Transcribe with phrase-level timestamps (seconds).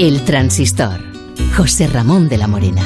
[0.00, 0.98] El transistor.
[1.56, 2.82] José Ramón de la Morena.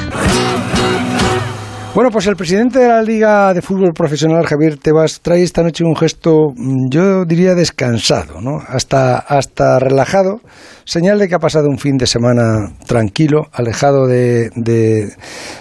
[1.95, 5.83] Bueno, pues el presidente de la Liga de Fútbol Profesional, Javier Tebas, trae esta noche
[5.83, 8.59] un gesto, mm, yo diría descansado, ¿no?
[8.67, 10.41] Hasta, hasta relajado,
[10.85, 15.09] señal de que ha pasado un fin de semana tranquilo, alejado de, de,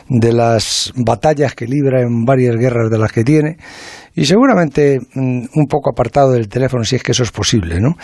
[0.09, 3.57] de las batallas que libra en varias guerras de las que tiene
[4.14, 7.96] y seguramente mm, un poco apartado del teléfono, si es que eso es posible, ¿no?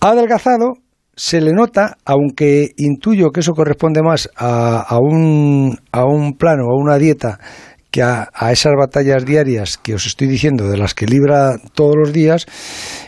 [0.00, 0.78] Ha adelgazado,
[1.14, 6.76] se le nota, aunque intuyo que eso corresponde más a, un, a un plano, a
[6.76, 7.38] una dieta,
[7.90, 12.12] que a, esas batallas diarias que os estoy diciendo, de las que libra todos los
[12.12, 12.46] días,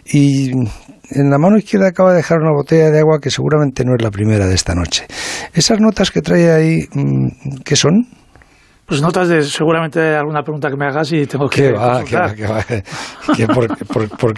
[0.04, 0.50] y
[1.10, 4.02] en la mano izquierda acaba de dejar una botella de agua que seguramente no es
[4.02, 5.06] la primera de esta noche.
[5.54, 8.06] Esas notas que trae ahí, mm, ¿qué son?
[8.86, 11.62] Pues notas de seguramente alguna pregunta que me hagas y tengo que.
[11.62, 12.04] ¿Qué va?
[12.04, 12.34] ¿Qué va?
[12.34, 12.62] ¿Qué va?
[14.16, 14.34] por,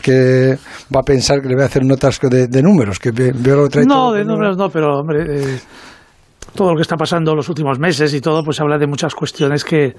[0.00, 0.56] qué,
[0.94, 2.98] va a pensar que le voy a hacer notas de, números?
[2.98, 5.60] Que veo trae no, de números no, pero hombre, eh,
[6.54, 9.62] todo lo que está pasando los últimos meses y todo, pues habla de muchas cuestiones
[9.62, 9.94] que,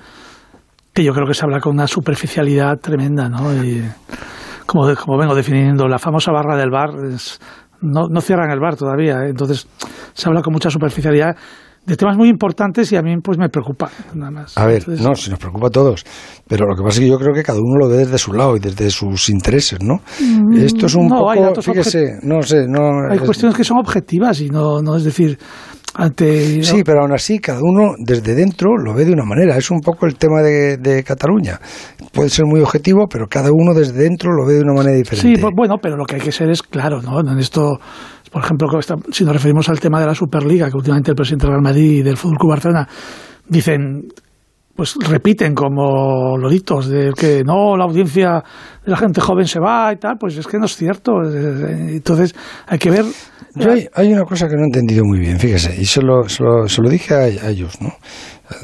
[0.92, 3.64] que yo creo que se habla con una superficialidad tremenda, ¿no?
[3.64, 3.84] Y
[4.66, 6.90] como, como vengo definiendo, la famosa barra del bar,
[7.82, 9.30] no, no cierran el bar todavía, ¿eh?
[9.30, 9.68] entonces
[10.14, 11.36] se habla con mucha superficialidad
[11.86, 14.58] de temas muy importantes y a mí pues me preocupa nada más.
[14.58, 16.06] A ver, no, si nos preocupa a todos,
[16.48, 18.34] pero lo que pasa es que yo creo que cada uno lo ve desde su
[18.34, 19.96] lado y desde sus intereses, ¿no?
[20.20, 24.50] Mm, Esto es un poco, fíjese, no sé, no hay cuestiones que son objetivas y
[24.50, 25.38] no no es decir
[25.94, 29.58] ante, Sí, pero aún así cada uno desde dentro lo ve de una manera.
[29.58, 31.60] Es un poco el tema de, de, Cataluña.
[32.14, 35.40] Puede ser muy objetivo, pero cada uno desde dentro lo ve de una manera diferente.
[35.40, 37.20] Sí, bueno, pero lo que hay que ser es claro, ¿no?
[37.20, 37.80] En esto
[38.32, 38.68] por ejemplo,
[39.12, 42.00] si nos referimos al tema de la Superliga, que últimamente el presidente del Real Madrid
[42.00, 42.88] y del Fútbol Barcelona
[43.46, 44.08] dicen,
[44.76, 48.44] pues repiten como loritos de que no, la audiencia
[48.84, 51.14] de la gente joven se va y tal, pues es que no es cierto.
[51.24, 52.36] Entonces
[52.68, 53.06] hay que ver.
[53.96, 56.90] Hay, una cosa que no he entendido muy bien, fíjese, y se lo, se lo,
[56.90, 57.94] dije a, ellos, ¿no?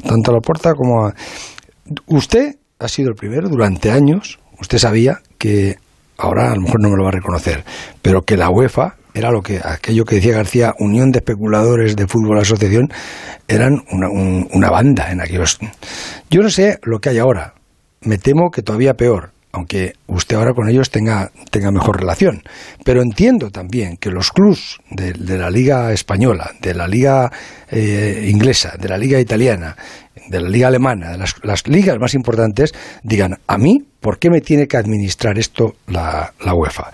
[0.08, 1.14] Tanto a la puerta como a.
[2.06, 5.76] Usted ha sido el primero durante años, usted sabía que
[6.18, 7.66] ahora a lo mejor no me lo va a reconocer,
[8.02, 12.08] pero que la UEFA era lo que aquello que decía García, Unión de Especuladores de
[12.08, 12.90] Fútbol Asociación,
[13.48, 15.58] eran una, una banda en aquellos.
[16.30, 17.56] Yo no sé lo que hay ahora.
[18.02, 22.44] Me temo que todavía peor aunque usted ahora con ellos tenga, tenga mejor relación.
[22.84, 27.32] Pero entiendo también que los clubs de, la Liga Española, de la Liga
[27.70, 29.76] eh, Inglesa, de la Liga Italiana,
[30.30, 34.42] de la Liga Alemana, de las, ligas más importantes, digan, a mí, ¿por qué me
[34.42, 36.92] tiene que administrar esto la, la UEFA?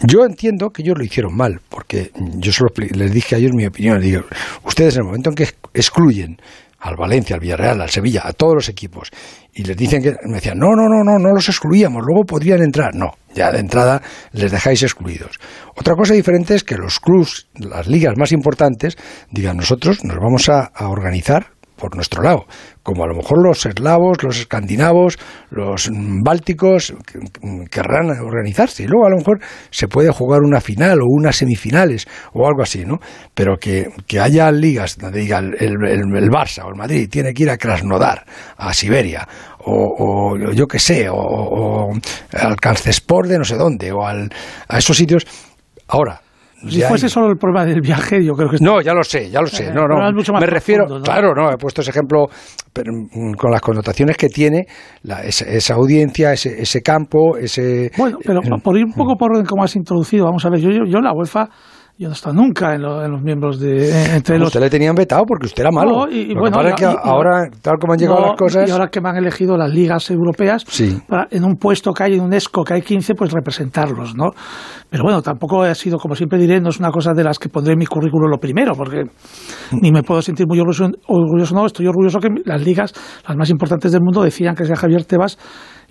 [0.00, 3.66] Yo entiendo que ellos lo hicieron mal, porque yo solo les dije a ellos mi
[3.66, 4.00] opinión.
[4.00, 4.22] Digo,
[4.64, 6.38] ustedes en el momento en que excluyen
[6.82, 9.10] al Valencia, al Villarreal, al Sevilla, a todos los equipos,
[9.54, 12.60] y les dicen que, me decían, no, no, no, no, no los excluíamos, luego podrían
[12.60, 12.94] entrar.
[12.94, 15.38] No, ya de entrada les dejáis excluidos.
[15.76, 18.98] Otra cosa diferente es que los clubs, las ligas más importantes,
[19.30, 22.46] digan, nosotros nos vamos a organizar por nuestro lado,
[22.84, 25.18] como a lo mejor los eslavos, los escandinavos,
[25.50, 26.94] los bálticos
[27.72, 28.84] querrán organizarse.
[28.84, 32.62] Y luego a lo mejor se puede jugar una final o unas semifinales o algo
[32.62, 33.00] así, ¿no?
[33.34, 33.90] Pero que,
[34.20, 38.24] haya ligas donde diga el, el, Barça o el Madrid tiene que ir a Krasnodar,
[38.58, 39.26] a Siberia,
[39.64, 41.90] o, yo qué sé, o,
[42.32, 44.30] al Calcesport de no sé dónde, o al,
[44.68, 45.26] a esos sitios.
[45.88, 46.22] Ahora,
[46.68, 48.56] si fuese solo el problema del viaje, yo creo que...
[48.60, 49.66] No, ya lo sé, ya lo sé.
[49.68, 50.86] Eh, no, no, me refiero...
[51.02, 52.26] Claro, no, he puesto ese ejemplo
[52.74, 54.66] mm, con las connotaciones que tiene
[55.24, 57.90] esa, audiencia, ese, ese campo, ese...
[57.96, 60.60] Bueno, pero eh, por ir un poco por orden como has introducido, vamos a ver,
[60.60, 61.48] yo, yo, yo la UEFA
[61.98, 63.90] yo no estado nunca en, los miembros de.
[63.90, 64.48] Eh, entre los...
[64.48, 66.08] Usted le tenían vetado porque usted era malo.
[66.10, 68.68] y, bueno, que ahora, tal como han llegado las cosas.
[68.68, 70.64] Y ahora que me han elegido las ligas europeas,
[71.30, 74.30] en un puesto que hay, en un ESCO que hay 15, pues representarlos, ¿no?
[74.88, 77.48] Pero bueno, tampoco ha sido, como siempre diré, no es una cosa de las que
[77.48, 79.04] pondré en mi currículum lo primero, porque
[79.80, 82.92] ni me puedo sentir muy orgulloso, orgulloso no, estoy orgulloso que las ligas,
[83.26, 85.38] las más importantes del mundo, decían que sea Javier Tebas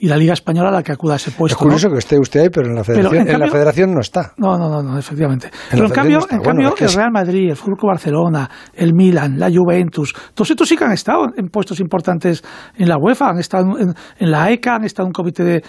[0.03, 1.55] y la Liga Española la que acuda a ese puesto.
[1.55, 4.33] Es curioso que esté usted ahí, pero en la federación, en, la federación no está.
[4.35, 5.51] No, no, no, no efectivamente.
[5.69, 10.15] pero en cambio, en cambio el Real Madrid, el Fútbol Barcelona, el Milan, la Juventus,
[10.33, 12.43] todos estos sí que han estado en puestos importantes
[12.77, 15.63] en la UEFA, han estado en, la ECA, han estado en un comité de...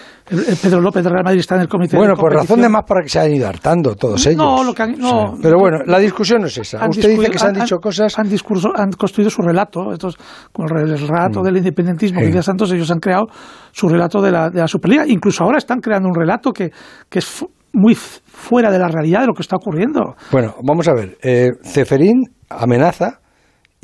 [0.62, 2.70] Pedro López de Real Madrid está en el comité bueno, de Bueno, por razón de
[2.70, 4.38] más para que se hayan ido hartando todos ellos.
[4.38, 6.88] No, lo que han, no, Pero bueno, la discusión no es esa.
[6.88, 8.18] Usted dice que se han, dicho cosas...
[8.18, 10.16] Han, discurso, han construido su relato, estos,
[10.52, 11.42] con el relato mm.
[11.42, 13.26] del independentismo que decía Santos, ellos han creado
[13.72, 15.06] su relato de la, de la Superliga.
[15.06, 16.70] Incluso ahora están creando un relato que,
[17.08, 20.14] que es muy fuera de la realidad de lo que está ocurriendo.
[20.30, 21.16] Bueno, vamos a ver.
[21.22, 23.20] Eh, Ceferín amenaza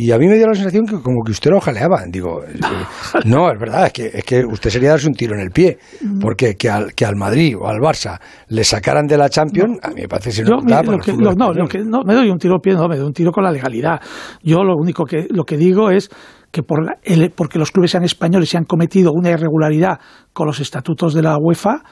[0.00, 2.04] y a mí me dio la sensación que como que usted lo jaleaba.
[2.08, 2.56] Digo, eh,
[3.24, 5.78] no, es verdad, es que, es que usted sería darse un tiro en el pie,
[6.20, 9.88] porque que al, que al Madrid o al Barça le sacaran de la Champions, a
[9.88, 13.12] mí me parece no, no, no, me doy un tiro pie, no, me doy un
[13.12, 14.00] tiro con la legalidad.
[14.40, 16.08] Yo lo único que, lo que digo es
[16.50, 19.98] que por el, porque los clubes sean españoles y han cometido una irregularidad
[20.32, 21.82] con los estatutos de la UEFA,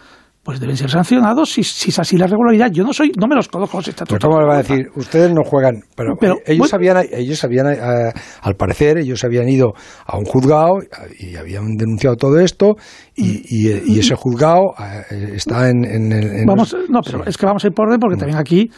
[0.46, 2.70] pues deben ser sancionados si, si, es así la regularidad.
[2.70, 4.20] Yo no soy, no me los conozco los estatutos.
[4.22, 4.86] ¿Cómo le va a decir?
[4.94, 6.14] Ustedes no juegan, pero,
[6.46, 8.12] ellos habían, ellos habían, eh,
[8.42, 9.72] al parecer, ellos habían ido
[10.06, 10.78] a un juzgado
[11.18, 12.76] y habían denunciado todo esto
[13.16, 14.74] y, y, ese juzgado
[15.10, 16.46] eh, está en, el.
[16.46, 18.20] vamos, no, pero es que vamos a ir por orden porque mm.
[18.20, 18.70] también aquí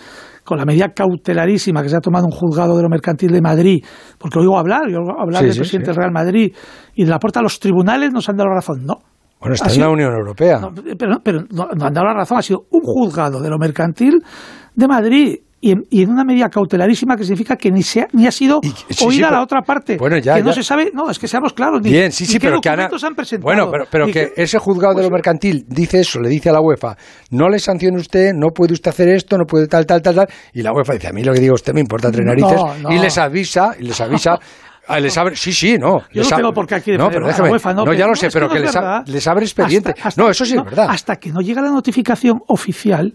[0.49, 3.85] con la medida cautelarísima que se ha tomado un juzgado de lo mercantil de Madrid,
[4.17, 6.55] porque oigo hablar, oigo hablar del presidente del Real Madrid
[6.95, 8.87] y de la puerta a los tribunales nos han dado la razón.
[8.87, 8.95] No,
[9.39, 10.59] bueno, está en la Unión Europea.
[10.99, 14.23] pero, pero no, han dado la razón, ha sido un juzgado de lo mercantil
[14.75, 18.31] de Madrid y en, una medida cautelarísima que significa que ni, se ha, ni ha
[18.31, 18.61] sido
[19.05, 19.97] oída la otra parte.
[19.97, 21.83] Bueno, ya, que no se sabe, no, es que seamos claros.
[21.83, 23.43] Ni, Bien, sí, sí, pero que han presentado.
[23.43, 26.53] Bueno, pero, pero que, ese juzgado de lo pues mercantil dice eso, le dice a
[26.53, 26.97] la UEFA,
[27.31, 30.29] no le sancione usted, no puede usted hacer esto, no puede tal, tal, tal, tal.
[30.53, 32.61] Y la UEFA dice, a mí lo que digo usted me importa tres narices.
[32.91, 34.39] Y les avisa, y les avisa
[34.89, 36.01] Ah, les abre, sí, sí, no.
[36.13, 38.29] Yo no tengo por qué aquí no, pero déjame, UEFA, no, no, ya lo sé,
[38.33, 38.75] pero que, les,
[39.07, 39.95] les, abre expediente.
[40.17, 40.87] no, eso sí es verdad.
[40.89, 43.13] Hasta que no llega la notificación oficial,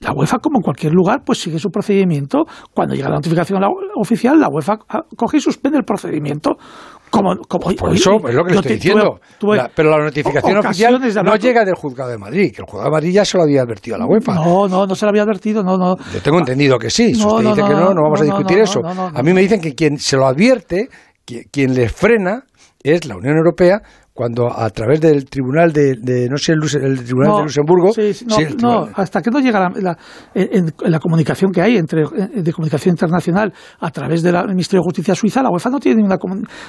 [0.00, 2.44] la UEFA, como en cualquier lugar, pues sigue su procedimiento.
[2.72, 3.62] Cuando llega la notificación
[3.96, 4.78] oficial, la UEFA
[5.14, 6.56] coge y suspende el procedimiento.
[7.10, 9.18] Como, como, por eso es lo que le estoy diciendo.
[9.74, 13.12] pero la notificación oficial no llega del juzgado de Madrid, que el juzgado de Madrid
[13.12, 14.34] ya se lo había advertido a la UEFA.
[14.36, 15.96] No, no, no se lo había advertido, no, no.
[16.14, 17.14] Yo tengo entendido que sí.
[17.14, 18.80] Si usted dice que no, no vamos a discutir eso.
[18.84, 20.88] A mí me dicen que quien se lo advierte,
[21.50, 22.44] quien le frena,
[22.82, 23.82] es la Unión Europea
[24.20, 26.60] cuando a través del tribunal de, no sé, el,
[27.02, 27.90] tribunal de Luxemburgo.
[28.60, 29.96] no, hasta que no llega la,
[30.34, 33.50] en, la comunicación que hay entre de comunicación internacional
[33.80, 36.18] a través del Ministerio de Justicia Suiza, la UEFA no tiene ninguna,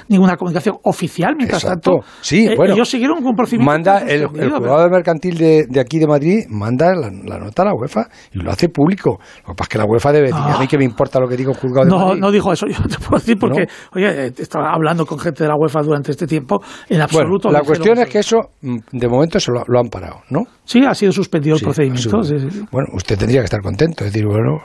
[0.08, 1.34] ninguna comunicación oficial.
[1.36, 3.70] Mientras tanto, sí, eh, bueno, ellos siguieron un procedimiento.
[3.70, 7.74] Manda el, el juzgado mercantil de, de, aquí de Madrid, manda la, nota a la
[7.74, 9.18] UEFA y lo hace público.
[9.46, 11.28] Lo que pasa es que la UEFA debe decir, a mí que me importa lo
[11.28, 12.20] que diga el juzgado de no, Madrid.
[12.22, 15.56] No dijo eso, yo te puedo decir porque, oye, estaba hablando con gente de la
[15.56, 19.50] UEFA durante este tiempo, en absoluto la cuestión es que eso, mm, de momento, se
[19.50, 20.46] lo, han parado, ¿no?
[20.64, 22.22] Sí, ha sido suspendido el procedimiento.
[22.70, 24.62] Bueno, usted tendría que estar contento, es decir, bueno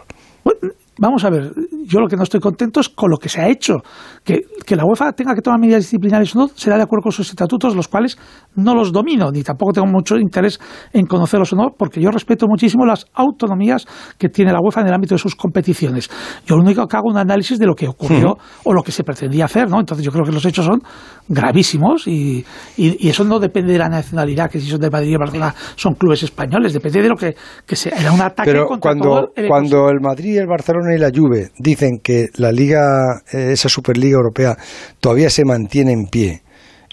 [1.00, 1.52] vamos a ver,
[1.86, 3.78] yo lo que no estoy contento es con lo que se ha hecho.
[4.24, 7.12] Que, que la UEFA tenga que tomar medidas disciplinarias o no, será de acuerdo con
[7.12, 8.18] sus estatutos, los cuales
[8.56, 10.60] no los domino, ni tampoco tengo mucho interés
[10.94, 13.86] en conocerlos o no, porque yo respeto muchísimo las autonomías
[14.18, 16.10] que tiene la UEFA en el ámbito de sus competiciones.
[16.46, 18.92] Yo lo único que hago es un análisis de lo que ocurrió o lo que
[18.92, 19.80] se pretendía hacer, ¿no?
[19.80, 20.82] Entonces yo creo que los hechos son
[21.28, 22.46] gravísimos y,
[22.78, 25.94] y, eso no depende de la nacionalidad, que si son de Madrid o Barcelona son
[25.96, 27.36] clubes españoles, depende de lo que,
[27.66, 27.98] que sea.
[27.98, 31.12] Era un ataque Pero contra cuando, el cuando el Madrid y el Barcelona y la
[31.14, 34.58] Juve dicen que la liga, eh, esa Superliga Europea,
[35.00, 36.42] todavía se mantiene en pie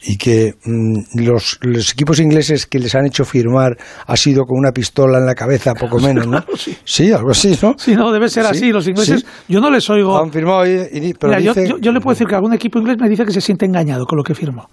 [0.06, 1.58] y que mm, los,
[1.92, 3.76] equipos ingleses que les han hecho firmar
[4.06, 6.44] ha sido con una pistola en la cabeza, poco menos, ¿no?
[6.84, 7.12] sí.
[7.12, 7.74] algo así, ¿no?
[7.78, 8.70] Sí, no, debe ser así.
[8.70, 10.18] Los ingleses, yo no les oigo.
[10.18, 13.32] Han firmado y, pero yo, le puedo decir que algún equipo inglés me dice que
[13.32, 14.68] se siente engañado con lo que firmó.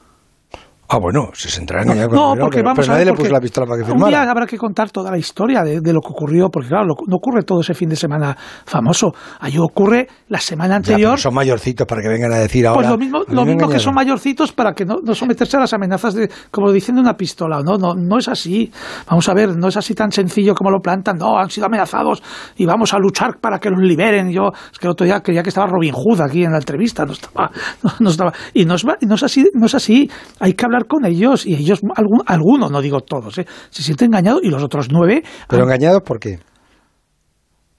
[0.94, 3.66] Ah, bueno, se sentará en no, no, porque vamos a nadie le puso la pistola
[3.66, 4.06] para que firmara.
[4.08, 7.16] Un día habrá que contar toda la historia de, lo que ocurrió, porque claro, no
[7.16, 8.36] ocurre todo ese fin de semana
[8.66, 9.14] famoso.
[9.40, 11.18] Allí ocurre la semana anterior.
[11.18, 12.80] son mayorcitos para que vengan a decir ahora.
[12.80, 15.72] Pues lo mismo, lo mismo que son mayorcitos para que no, no, someterse a las
[15.72, 17.62] amenazas de, como diciendo una pistola.
[17.64, 18.70] No, no, no es así.
[19.10, 21.16] Vamos a ver, no es así tan sencillo como lo plantan.
[21.18, 22.22] No, han sido amenazados
[22.58, 24.30] y vamos a luchar para que los liberen.
[24.30, 27.06] Yo, es que el otro día creía que estaba Robin Hood aquí en la entrevista.
[27.06, 27.50] No estaba,
[28.02, 28.34] no, estaba.
[28.54, 30.12] Y no es, no es así, no es así.
[30.42, 31.82] Hay que hablar con ellos y ellos,
[32.26, 33.46] algunos, no digo todos, ¿eh?
[33.70, 35.24] se sienten engañados y los otros nueve.
[35.48, 36.40] ¿Pero engañados por qué?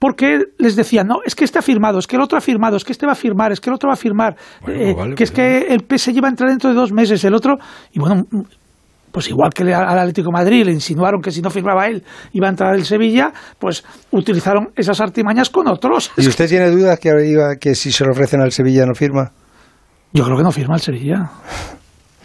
[0.03, 2.75] porque les decían, no, es que este ha firmado, es que el otro ha firmado,
[2.75, 4.35] es que este va a firmar, es que el otro va a firmar,
[4.67, 7.33] eh, que es pues que el PSG va a entrar dentro de dos meses, el
[7.33, 7.55] otro,
[7.93, 8.25] y bueno,
[9.13, 12.49] pues igual que al Atlético Madrid le insinuaron que si no firmaba él iba a
[12.49, 16.11] entrar el Sevilla, pues utilizaron esas artimañas con otros.
[16.17, 19.31] ¿Y usted tiene dudas que, que si se lo ofrecen al Sevilla no firma?
[20.11, 21.31] Yo creo que no firma el Sevilla.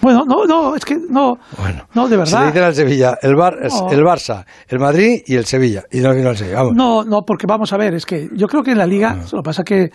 [0.01, 1.39] Bueno, no, no, es que no,
[1.95, 2.41] no, de verdad.
[2.41, 5.85] Se dice al Sevilla, el, Bar, el Barça, el Madrid y el Sevilla.
[5.91, 8.63] Y no vino al Sevilla, No, no, porque vamos a ver, es que yo creo
[8.63, 9.25] que en la Liga, ah.
[9.33, 9.91] lo que pasa que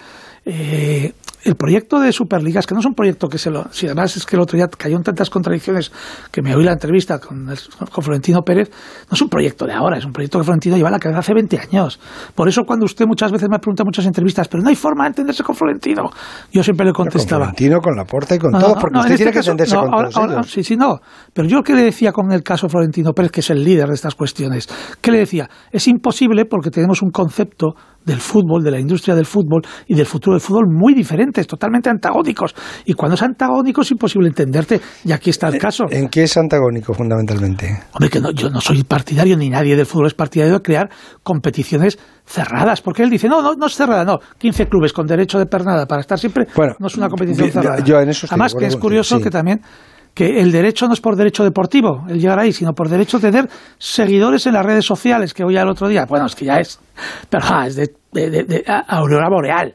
[0.46, 3.66] eh, el proyecto de Superligas, que no es un proyecto que se lo.
[3.72, 5.92] Si además es que el otro día cayó en tantas contradicciones
[6.32, 7.54] que me oí la entrevista con,
[7.92, 8.70] con Florentino Pérez,
[9.10, 11.20] no es un proyecto de ahora, es un proyecto que Florentino lleva a la cabeza
[11.20, 12.00] hace 20 años.
[12.34, 15.04] Por eso, cuando usted muchas veces me pregunta en muchas entrevistas, pero no hay forma
[15.04, 16.10] de entenderse con Florentino,
[16.52, 17.48] yo siempre le contestaba.
[17.48, 20.10] Con Florentino, con la Porta y con todo, porque usted tiene este que entenderse con
[20.10, 21.00] todos Sí, sí, no.
[21.34, 23.96] Pero yo que le decía con el caso Florentino Pérez, que es el líder de
[23.96, 24.70] estas cuestiones,
[25.02, 25.50] ¿qué le decía?
[25.72, 30.06] Es imposible porque tenemos un concepto del fútbol, de la industria del fútbol y del
[30.06, 32.56] futuro del fútbol muy diferente diferentes, totalmente antagónicos.
[32.86, 34.80] Y cuando es antagónico es imposible entenderte.
[35.04, 35.84] Y aquí está el caso.
[35.92, 37.78] ¿En qué es antagónico fundamentalmente?
[37.94, 40.90] Hombre, que no, yo no soy partidario, ni nadie del fútbol es partidario de crear
[41.22, 42.82] competiciones cerradas.
[42.82, 44.18] Porque él dice, no, no, no es cerrada, no.
[44.38, 46.48] 15 clubes con derecho de pernada para estar siempre.
[46.56, 47.84] Bueno, no es una competición cerrada.
[47.84, 49.24] Yo en eso estoy Además, de que es curioso sí.
[49.24, 49.62] que también
[50.14, 53.32] que el derecho no es por derecho deportivo, el llegar ahí, sino por derecho de
[53.32, 53.50] tener
[53.80, 56.80] seguidores en las redes sociales, que hoy el otro día, bueno, es que ya es,
[57.30, 59.74] pero ah, es de, de, de- de a- aurora boreal.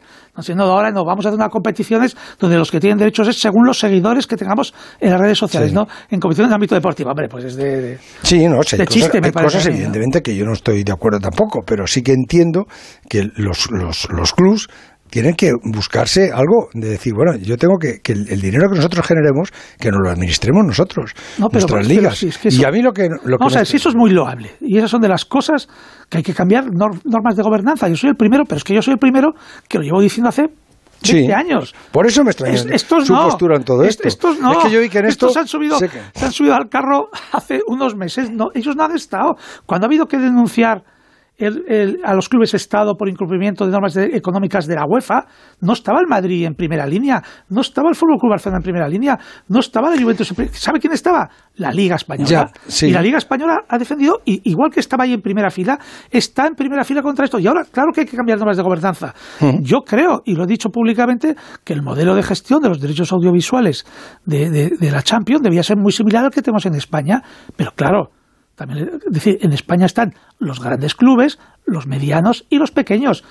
[0.57, 3.67] No, ahora no, vamos a hacer unas competiciones donde los que tienen derechos es según
[3.67, 5.75] los seguidores que tengamos en las redes sociales, Sí.
[5.75, 5.87] ¿no?
[6.11, 7.81] En competiciones de ámbito deportivo, hombre, pues es de...
[7.83, 8.77] de- Sí, no sé.
[8.77, 11.87] de chiste, me hay parece cosas evidentemente que yo no estoy de acuerdo tampoco, pero
[11.87, 12.67] sí que entiendo
[13.09, 14.69] que los, los, los clubs
[15.11, 18.77] tienen que buscarse algo de decir, bueno, yo tengo que, que el, el dinero que
[18.77, 19.51] nosotros generemos,
[19.81, 22.23] que nos lo administremos nosotros, No, pero- nuestras pero ligas.
[22.23, 23.09] es que y a mí lo que...
[23.09, 24.51] Lo que Vamos a me- ver, si eso es muy loable.
[24.61, 25.69] Y esas son de las cosas
[26.09, 27.89] que hay que cambiar, nor- normas de gobernanza.
[27.89, 29.33] Yo soy el primero, pero es que yo soy el primero
[29.69, 30.59] que lo llevo diciendo hace 20
[31.01, 31.31] Sí.
[31.33, 31.75] años.
[31.93, 33.23] Por eso me extraña Es- estos su no.
[33.25, 34.09] postura en todo Es- esto.
[34.09, 34.53] Estos no.
[34.53, 35.27] Es que yo vi que en esto...
[35.29, 38.31] Estos se han, subido, que- se han subido al carro hace unos meses.
[38.31, 39.37] No, ellos no han estado.
[39.65, 40.83] Cuando ha habido que denunciar
[41.39, 45.25] el- el- a los clubes Estado por incumplimiento de normas de- económicas de la UEFA,
[45.61, 48.89] no estaba el Madrid en primera línea, no estaba el Fútbol Club Barcelona en primera
[48.89, 49.19] línea,
[49.49, 50.33] no estaba la Juventus.
[50.53, 51.29] ¿Sabe quién estaba?
[51.57, 52.29] La Liga Española.
[52.29, 52.87] Ya, sí.
[52.89, 55.79] Y la Liga Española ha defendido, y, igual que estaba ahí en primera fila,
[56.11, 57.39] está en primera fila contra esto.
[57.39, 59.15] Y ahora, claro que hay que cambiar normas de gobernanza.
[59.61, 63.13] Yo creo, y lo he dicho públicamente, que el modelo de gestión de los derechos
[63.13, 63.87] audiovisuales
[64.25, 67.23] de, de- de la Champions debía ser muy similar al que tenemos en España.
[67.57, 68.11] Pero claro,
[68.59, 73.25] también, es decir, en España están los grandes clubes, los medianos y los pequeños.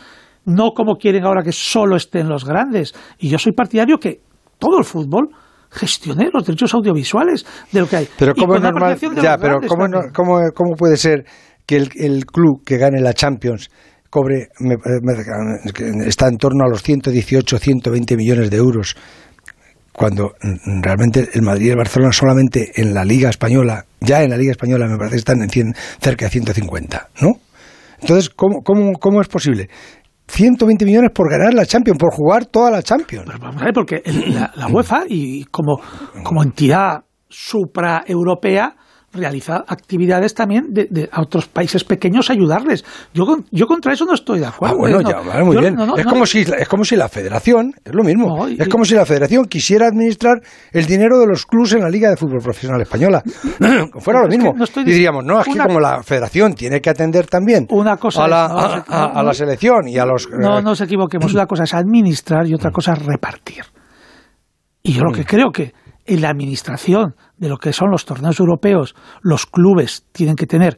[0.46, 2.96] No como quieren ahora que solo estén los grandes.
[3.20, 4.22] Y yo soy partidario que
[4.58, 5.30] todo el fútbol
[5.70, 8.08] gestione los derechos audiovisuales de lo que hay.
[8.18, 11.26] Pero cómo es normal, ya, pero cómo, no- cómo, cómo puede ser
[11.66, 13.70] que el, el club que gane la Champions
[14.10, 14.78] cobre me-
[16.08, 18.96] está en torno a los 118, 120 millones de euros
[19.98, 24.30] cuando mm, realmente el Madrid y el Barcelona solamente en la Liga española, ya en
[24.30, 27.32] la Liga española me parece que están en 100, cerca de 150, ¿no?
[28.00, 29.70] Entonces, ¿cómo, cómo, cómo es posible?
[30.28, 33.26] 120 millones por ganar la Champions, por jugar toda la Champions.
[33.26, 35.82] Pero vamos a ver, porque la, la UEFA y como,
[36.24, 38.76] como entidad supraeuropea
[39.18, 42.86] realiza actividades también de, de a otros países pequeños ayudarles.
[43.14, 44.78] Yo, yo contra eso no estoy de Ah, acuerdo.
[44.78, 45.04] bueno, ¿eh?
[45.04, 45.76] No, ya, vale, muy yo- bien.
[45.76, 48.68] no, no, es, como si, es como si la federación, es lo mismo, y- es
[48.70, 52.16] como si la federación quisiera administrar el dinero de los clubes en la Liga de
[52.18, 53.22] Fútbol Profesional Española.
[54.00, 54.54] Fuera lo mismo.
[54.78, 58.28] y diríamos, no, es que como la federación tiene que atender también Una cosa a,
[58.28, 60.30] la, es- a, no, a- a la selección y a los...
[60.30, 61.34] No nos equivoquemos.
[61.34, 63.64] Una cosa es administrar y otra cosa es repartir.
[64.84, 65.14] Y yo lo Mm.
[65.16, 65.74] que creo que
[66.06, 70.78] en la administración de lo que son los torneos europeos, los clubes tienen que tener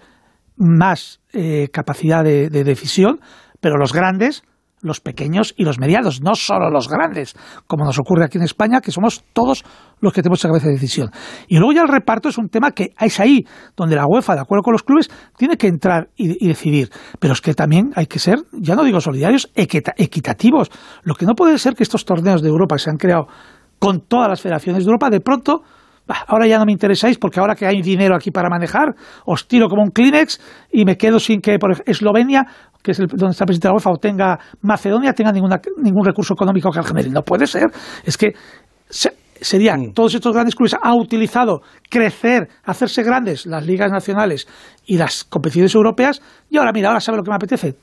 [0.57, 3.19] más eh, capacidad de, de decisión,
[3.61, 4.43] pero los grandes,
[4.81, 7.35] los pequeños y los medianos, no solo los grandes,
[7.67, 9.63] como nos ocurre aquí en España, que somos todos
[9.99, 11.11] los que tenemos esa cabeza de decisión.
[11.47, 14.41] Y luego ya el reparto es un tema que es ahí donde la UEFA, de
[14.41, 16.89] acuerdo con los clubes, tiene que entrar y, decidir.
[17.19, 20.69] Pero es que también hay que ser, ya no digo solidarios, equita- equitativos.
[21.03, 23.27] Lo que no puede ser que estos torneos de Europa que se han creado
[23.79, 25.63] con todas las federaciones de Europa, de pronto,
[26.09, 29.47] bah, ahora ya no me interesáis porque ahora que hay dinero aquí para manejar, os
[29.47, 30.41] tiro como un Kleenex
[30.73, 32.43] y me quedo sin que, por ejemplo, Eslovenia,
[32.81, 36.33] que es el, donde está de la UEFA, o tenga Macedonia, tenga ninguna, ningún recurso
[36.33, 37.09] económico que genere.
[37.11, 37.67] No puede ser.
[38.03, 38.33] Es que
[38.89, 44.47] se- serían todos estos grandes clubes ha utilizado crecer, hacerse grandes las ligas nacionales
[44.85, 47.75] y las competiciones europeas y ahora mira, ahora sabe lo que me apetece.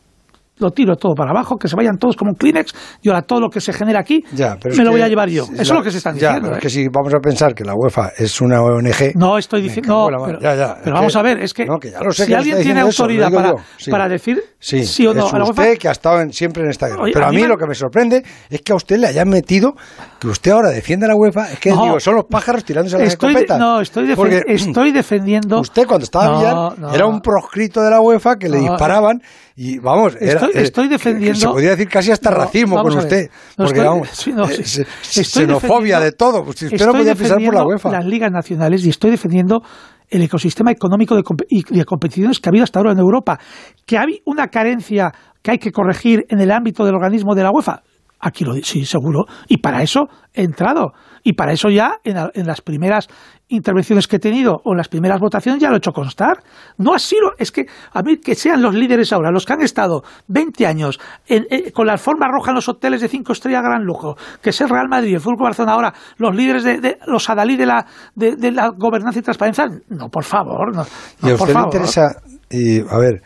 [0.58, 2.72] Lo tiro todo para abajo, que se vayan todos como un Kleenex
[3.02, 5.08] y ahora todo lo que se genera aquí Ya, pero me lo que- voy a
[5.08, 5.44] llevar yo.
[5.44, 6.48] Eso es lo que se están ya, diciendo.
[6.48, 6.58] pero ¿eh?
[6.58, 9.12] es que si vamos a pensar que la UEFA es una ONG...
[9.16, 10.10] No estoy diciendo.
[10.10, 12.10] No, pero, ya, ya, pero vamos que- a ver, es que, no, que ya lo
[12.12, 13.90] sé si alguien tiene eso, autoridad digo para, sí.
[13.90, 16.32] para decir Sí, sí o no es a la usted UEFA, que ha estado en-
[16.32, 17.02] siempre en esta guerra.
[17.02, 19.28] Oye, Pero a mí me- lo que me sorprende es que a usted le hayan
[19.28, 19.74] metido
[20.18, 21.52] que usted ahora defiende a la UEFA.
[21.52, 21.82] Es que No.
[21.84, 23.58] digo, son los pájaros tirándose a las estoy, escopetas.
[23.58, 25.60] no, estoy, defen- Porque estoy defendiendo.
[25.60, 26.94] usted cuando estaba no.
[26.94, 29.20] era un proscrito de la UEFA que le disparaban
[29.54, 32.94] y vamos, era- Estoy- eh, estoy defendiendo- Se podía decir casi hasta No, racismo vamos
[32.94, 33.28] con usted.
[33.56, 34.64] No, porque estoy- vamos, sí, no, eh, sí.
[34.64, 36.44] se- Estoy xenofobia de todo.
[36.44, 37.90] Pues si usted no podía pisar por la UEFA.
[37.90, 39.60] Las ligas nacionales y estoy defendiendo
[40.08, 43.38] el ecosistema económico de, y de competiciones que ha habido hasta ahora en Europa.
[43.84, 45.12] Que hay una carencia
[45.42, 47.82] que hay que corregir en el ámbito del organismo de la UEFA.
[48.18, 49.24] Aquí lo sí, seguro.
[49.48, 50.92] Y para eso he entrado.
[51.22, 53.08] Y para eso ya en, en las primeras
[53.48, 56.38] intervenciones que he tenido o en las primeras votaciones ya lo he hecho constar.
[56.78, 59.60] No ha sido, es que a mí que sean los líderes ahora, los que han
[59.62, 63.62] estado 20 años en- en- con la alfombra roja en los hoteles de cinco estrellas
[63.62, 66.98] gran lujo, que es el Real Madrid el Fútbol Barcelona ahora, los líderes de, de-
[67.06, 70.82] los adalí de la, de, de la gobernanza y transparencia, no, por favor, no,
[71.22, 71.74] no, Y a por usted le favor.
[71.74, 72.16] interesa,
[72.50, 73.22] y a ver,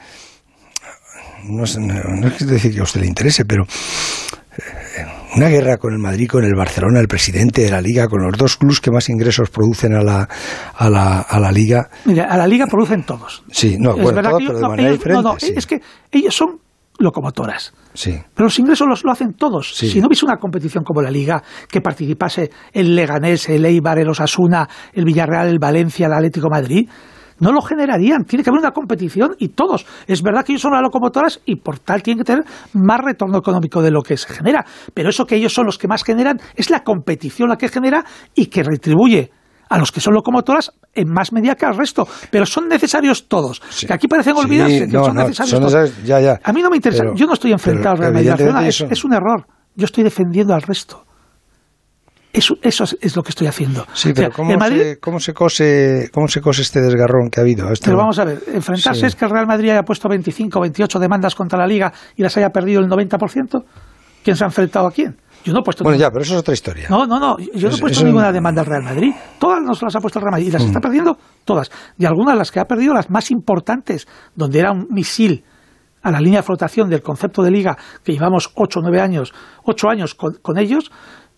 [1.49, 4.40] no, sé, no, no quiero decir que a usted le interese, pero eh,
[5.37, 8.37] una guerra con el Madrid, con el Barcelona, el presidente de la Liga, con los
[8.37, 10.29] dos clubes que más ingresos producen a la,
[10.77, 11.89] a la, a la Liga.
[12.05, 13.43] Mira, a la Liga producen todos.
[13.51, 15.23] Sí, no, Es bueno, todos, que pero ellos- de no, manera ellos- diferente.
[15.23, 15.53] no, no, sí.
[15.57, 15.81] es que
[16.13, 16.59] ellos son
[16.99, 17.73] locomotoras.
[17.95, 18.13] Sí.
[18.35, 19.75] Pero los ingresos los, lo hacen todos.
[19.75, 19.89] Sí.
[19.89, 24.09] Si no hubiese una competición como la Liga, que participase el Leganés, el Eibar, el
[24.09, 26.89] Osasuna, el Villarreal, el Valencia, el Atlético de Madrid,
[27.41, 28.25] no lo generarían.
[28.25, 29.87] Tiene que haber una competición y todos.
[30.07, 32.45] Es verdad que ellos son las locomotoras y por tal tienen que tener
[32.75, 34.65] más retorno económico de lo que se genera.
[34.95, 38.05] Pero eso que ellos son los que más generan es la competición la que genera
[38.35, 39.31] y que retribuye
[39.69, 42.07] a los que son locomotoras en más medida que al resto.
[42.31, 43.63] Pero son necesarios todos.
[43.71, 43.87] Sí.
[43.87, 46.05] Que aquí parecen Sí, olvidarse que son no, necesarios son todos.
[46.05, 46.41] ya, ya.
[46.43, 47.05] A mí no me interesa.
[47.05, 48.67] Pero- yo no estoy enfrentado pero Barcelona.
[48.67, 49.47] Es, eso- es un error.
[49.77, 51.05] Yo estoy defendiendo al resto.
[52.33, 53.85] Eso, eso es, lo que estoy haciendo.
[53.93, 57.29] Sí, O sea, pero ¿cómo, Madrid, se, cómo, se cose, ¿cómo se cose este desgarrón
[57.29, 57.71] que ha habido?
[57.73, 59.07] Este- pero vamos a ver, enfrentarse Sí.
[59.07, 62.23] es que el Real Madrid haya puesto 25 o 28 demandas contra la Liga y
[62.23, 63.65] las haya perdido el 90%.
[64.23, 65.17] ¿Quién se ha enfrentado a quién?
[65.45, 66.87] Yo no he puesto Bueno, ya, pero eso es otra historia.
[66.91, 67.37] No, no, no.
[67.39, 69.13] Yo no he puesto ninguna demanda al Real Madrid.
[69.41, 70.67] Todas nos las ha puesto el Real Madrid y las Mm.
[70.67, 71.71] está perdiendo todas.
[71.99, 74.07] Y algunas de las que ha perdido, las más importantes,
[74.37, 75.43] donde era un misil
[76.03, 79.33] a la línea de flotación del concepto de liga que llevamos ocho o nueve años,
[79.65, 80.91] ocho años con, con ellos,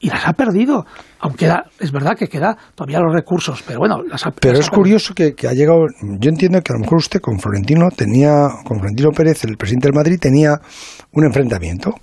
[0.03, 0.85] y las ha perdido.
[1.25, 4.71] Aunque da- es verdad que queda todavía los recursos, pero bueno, las Pero las es
[4.71, 5.87] curioso que, que ha llegado.
[6.19, 9.87] Yo entiendo que a lo mejor usted con Florentino tenía, con Florentino Pérez, el presidente
[9.89, 10.61] del Madrid, tenía
[11.13, 11.95] un enfrentamiento,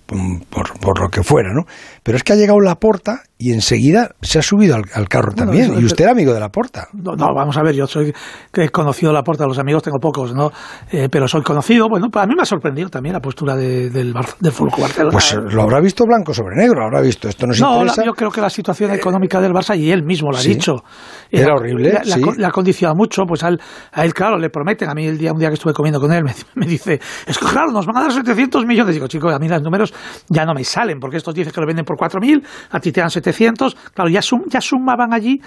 [0.49, 1.63] por, por lo que fuera, ¿no?
[2.03, 5.31] Pero es que ha llegado la porta y enseguida se ha subido al, al carro
[5.35, 5.71] Bueno, también.
[5.71, 6.87] eso- y usted era amigo de la porta.
[6.93, 8.13] No, no, vamos a ver, yo soy
[8.53, 10.51] que he conocido la puerta de los amigos, tengo pocos, ¿no?
[10.91, 11.87] Eh, pero soy conocido.
[11.89, 15.11] Bueno, a mí me ha sorprendido también la postura de- del, del Barcelona.
[15.11, 17.27] Pues eh, lo habrá visto blanco sobre negro, habrá visto.
[17.27, 18.05] Esto nos No, interesa.
[18.05, 20.49] yo creo que la situación económica del Barça, y él mismo lo ha Sí.
[20.55, 20.83] dicho,
[21.31, 22.21] Era horrible, La, sí.
[22.37, 23.59] la ha condicionado mucho, pues a él,
[23.91, 26.11] a él, claro, le prometen, a mí el día, un día que estuve comiendo con
[26.11, 28.93] él, me, me dice, es que claro, nos van a dar 700 millones.
[28.95, 29.93] Digo, chico, a mí los números
[30.29, 33.01] ya no me salen, porque estos dicen que lo venden por 4.000, a ti te
[33.01, 35.39] dan 700, claro, ya, sum- ya sumaban allí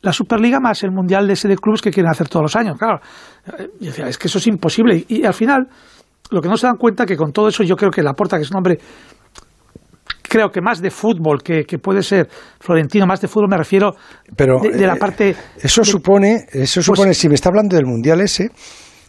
[0.00, 2.78] la Superliga más el Mundial de ese de clubes que quieren hacer todos los años,
[2.78, 3.00] claro.
[3.80, 5.04] Es que eso es imposible.
[5.08, 5.66] Y, y al final,
[6.30, 8.42] lo que no se dan cuenta que con todo eso yo creo que Laporta, que
[8.44, 8.78] es un hombre
[10.28, 12.28] creo que más de fútbol que, que puede ser
[12.60, 13.94] Florentino, más de fútbol me refiero
[14.36, 15.36] Pero de, de la eh, parte...
[15.60, 18.50] Eso de- supone, eso Pues- supone, si me está hablando del mundial ese,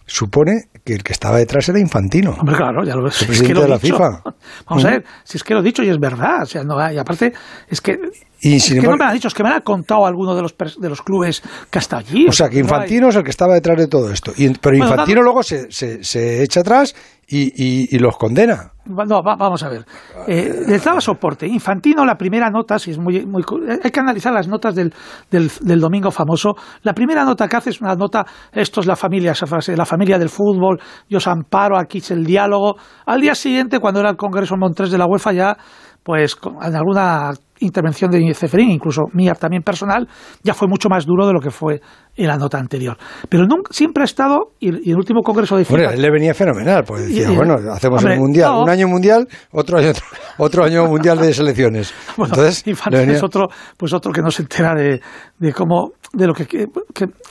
[0.05, 2.31] supone que el que estaba detrás era Infantino.
[2.31, 3.21] Hombre, claro, ya lo ves.
[3.21, 3.95] El es que lo de la dicho.
[3.95, 4.23] FIFA.
[4.67, 6.41] Vamos a ver, si es que lo he dicho y es verdad.
[6.43, 7.31] O sea, no, y aparte,
[7.69, 7.99] es que.
[8.41, 10.33] Y es sin que embargo- no me han dicho, es que me han contado alguno
[10.33, 12.25] de los, de los clubes que hasta allí.
[12.27, 14.31] O sea, que no Infantino es el que estaba detrás de todo esto.
[14.35, 16.95] Y, pero Bueno, Infantino luego se, se, se echa atrás
[17.29, 18.71] y, y- y los condena.
[18.85, 19.85] No, va- vamos a ver.
[20.27, 21.45] Eh, les daba soporte.
[21.47, 24.91] Infantino, la primera nota, si es muy, muy eh, hay que analizar las notas del,
[25.29, 26.55] del, del domingo famoso.
[26.81, 29.85] La primera nota que hace es una nota, esto es la familia, esa frase, la
[29.85, 32.75] familia del fútbol, yo os amparo, aquí es el diálogo.
[33.05, 35.57] Al día siguiente, cuando era el Congreso Montres de la UEFA, ya,
[36.03, 40.07] pues, en alguna intervención de Ceferín, incluso mía también personal,
[40.43, 41.81] ya fue mucho más duro de lo que fue
[42.15, 42.97] en la nota anterior.
[43.29, 45.75] Pero nunca, siempre ha estado, y, y el último Congreso de FIFA...
[45.77, 48.63] Bueno, él le venía fenomenal, pues decía, Y- bueno, hacemos hombre, el mundial, no.
[48.63, 49.91] un año mundial, otro año
[50.37, 51.93] otro año mundial de selecciones.
[52.17, 54.99] Bueno, Entonces, venía- es otro, pues otro que no se entera de,
[55.37, 56.45] de cómo, de lo que-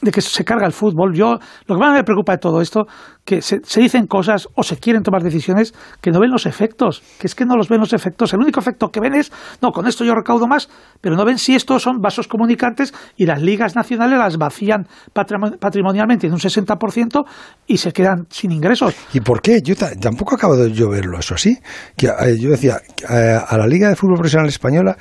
[0.02, 1.12] de que se carga el fútbol.
[1.14, 1.36] Yo,
[1.66, 2.86] lo que más me preocupa de todo esto,
[3.24, 7.02] que se, se dicen cosas o se quieren tomar decisiones que no ven los efectos,
[7.20, 8.32] que es que no los ven los efectos.
[8.32, 10.68] El único efecto que ven es, no, con esto yo recaudo más,
[11.00, 15.58] pero no ven si estos son vasos comunicantes y las ligas nacionales las vacían patrimo-
[15.58, 17.24] patrimonialmente en un 60%
[17.66, 18.94] y se quedan sin ingresos.
[19.12, 19.60] ¿Y por qué?
[19.62, 21.58] Yo ta- tampoco acabo de yo verlo eso así.
[21.96, 22.78] Que, eh, yo decía,
[23.08, 24.96] eh, a la Liga de Fútbol Profesional Española,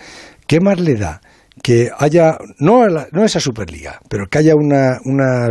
[0.47, 1.21] ¿qué más le da?
[1.63, 5.49] Que haya, no, la- no esa Superliga, pero que haya una, una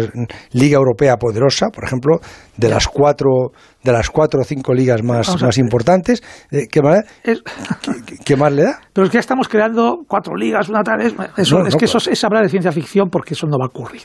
[0.52, 2.20] Liga Europea poderosa, por ejemplo,
[2.56, 3.50] de las cuatro,
[3.82, 7.42] de las cuatro o cinco ligas más, más importantes, eh, ¿qué, más, Es-
[8.06, 8.80] qué- qué más le da?
[8.92, 11.00] Pero es que ya estamos creando cuatro ligas, una tal.
[11.02, 13.46] es- Eso, No, es no, que eso pues- es hablar de ciencia ficción porque eso
[13.46, 14.02] no va a ocurrir.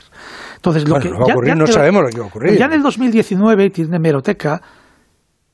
[0.56, 2.28] Entonces, lo Bueno, que no va a ocurrir, no pero- sabemos lo que va a
[2.28, 2.58] ocurrir.
[2.58, 4.60] Ya en el 2019, tiene hemeroteca,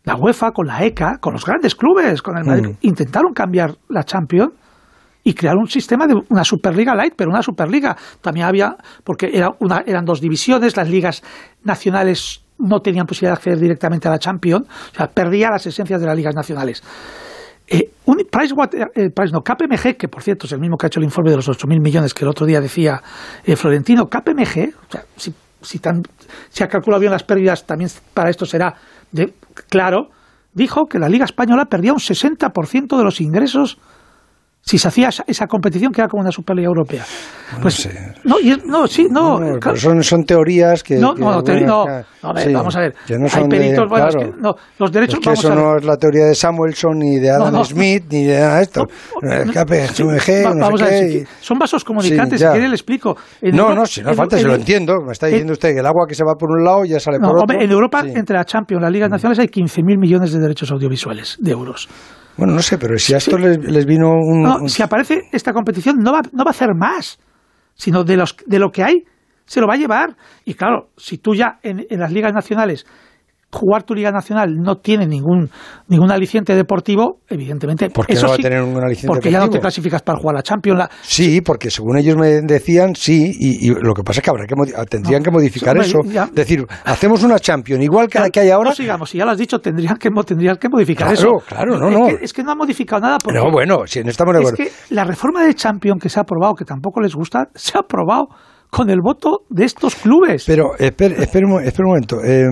[0.04, 2.76] la UEFA con la ECA, con los grandes clubes, con el Madrid, Mm.
[2.80, 4.52] intentaron cambiar la Champions
[5.24, 7.96] y crear un sistema de una Superliga Light, pero una Superliga.
[8.20, 11.22] También había, porque era una, eran dos divisiones, las ligas
[11.64, 16.00] nacionales no tenían posibilidad de acceder directamente a la Champions, o sea, perdía las esencias
[16.00, 16.82] de las ligas nacionales.
[17.70, 21.04] Eh, eh, Price, no, KPMG, que por cierto es el mismo que ha hecho el
[21.04, 23.02] informe de los 8.000 millones que el otro día decía
[23.44, 26.02] eh, Florentino, KPMG, o sea, si, si, tan-
[26.48, 28.74] si ha calculado bien las pérdidas, también para esto será
[29.12, 29.34] de,
[29.68, 30.08] claro,
[30.54, 33.78] dijo que la Liga Española perdía un 60% de los ingresos
[34.68, 37.02] si se hacía esa, competición que era como una Superliga Europea.
[37.62, 37.88] Pues,
[38.24, 38.58] no, sé.
[38.66, 39.40] no, sí, no.
[39.76, 40.96] son, son teorías que.
[40.96, 41.86] No, no, no,
[42.52, 42.94] vamos a ver.
[43.08, 45.20] hay peritos, bueno, no, los derechos.
[45.20, 48.38] Es que eso no es la teoría de Samuelson, ni de Adam Smith, ni de
[48.38, 48.86] nada de esto.
[49.22, 53.16] vamos a ver, son vasos comunicantes, si quiere le explico.
[53.40, 55.00] no, no, si no falta, se lo entiendo.
[55.00, 57.18] Me está diciendo usted que el agua que se va por un lado ya sale
[57.18, 57.58] por otro.
[57.58, 61.38] en Europa, entre la Champions y las ligas nacionales, hay 15.000 millones de derechos audiovisuales,
[61.40, 61.88] de euros.
[62.38, 64.42] Bueno, no sé, pero si a esto les, vino un...
[64.42, 67.18] No, si aparece esta competición no va, no va a hacer más,
[67.74, 69.04] sino de, los, de lo que hay
[69.44, 70.16] se lo va a llevar.
[70.44, 72.86] Y claro, si tú ya en las ligas nacionales
[73.50, 75.50] jugar tu liga nacional no tiene ningún
[75.88, 77.88] ningún aliciente deportivo, evidentemente.
[77.88, 80.36] ¿Por qué no va a tener ningún aliciente porque ya no te clasificas para jugar
[80.36, 80.78] la Champions.
[80.78, 80.90] La...
[81.00, 84.54] Sí, porque según ellos me decían, sí, y, lo que pasa es que habrá que
[84.88, 85.98] tendrían que modificar eso.
[86.04, 88.70] Es decir, hacemos una Champions igual que la que hay ahora.
[88.70, 91.32] No sigamos, si ya lo has dicho, tendrían que, tendrían que modificar eso.
[91.46, 92.08] Claro, no, no.
[92.08, 93.18] Es que, no ha modificado nada.
[93.22, 94.62] Porque no, bueno, si no estamos de acuerdo.
[94.62, 97.76] Es que la reforma de Champions que se ha aprobado, que tampoco les gusta, se
[97.76, 98.28] ha aprobado
[98.70, 100.44] con el voto de estos clubes.
[100.46, 102.22] Pero espera, un, un momento.
[102.22, 102.46] Eh,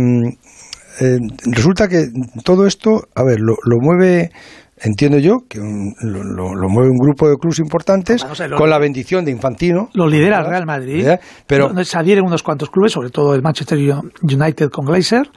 [1.01, 1.19] eh,
[1.53, 2.07] resulta que
[2.45, 4.31] todo esto, a ver, lo, mueve
[4.79, 8.25] entiendo yo que lo, mueve un grupo de clubes importantes
[8.57, 9.89] con la bendición de Infantino.
[9.95, 11.07] Lo lidera el Real Madrid,
[11.47, 13.79] pero no, se adhieren unos cuantos clubes, sobre todo el Manchester
[14.23, 15.31] United con Glazer,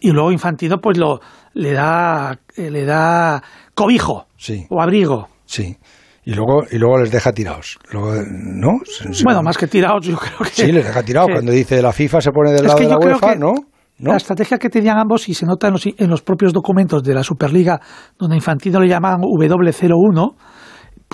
[0.00, 1.20] y luego Infantino pues lo
[1.54, 3.42] le da eh, le da
[3.74, 4.26] cobijo
[4.68, 5.28] o abrigo.
[5.44, 5.76] Sí.
[6.24, 7.78] Y luego, y luego les deja tirados.
[7.92, 8.80] ¿No?
[9.22, 10.50] Bueno, más que tirados, yo creo que.
[10.50, 11.30] Sí, les deja tirados.
[11.32, 13.54] Cuando dice la FIFA se pone del lado de la UEFA, ¿no?
[13.98, 17.80] La estrategia que tenían ambos, y se nota en los, propios documentos de la Superliga,
[18.18, 20.34] donde Infantino le llamaban W01,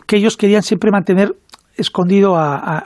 [0.07, 1.33] que ellos querían siempre mantener
[1.77, 2.85] escondido a,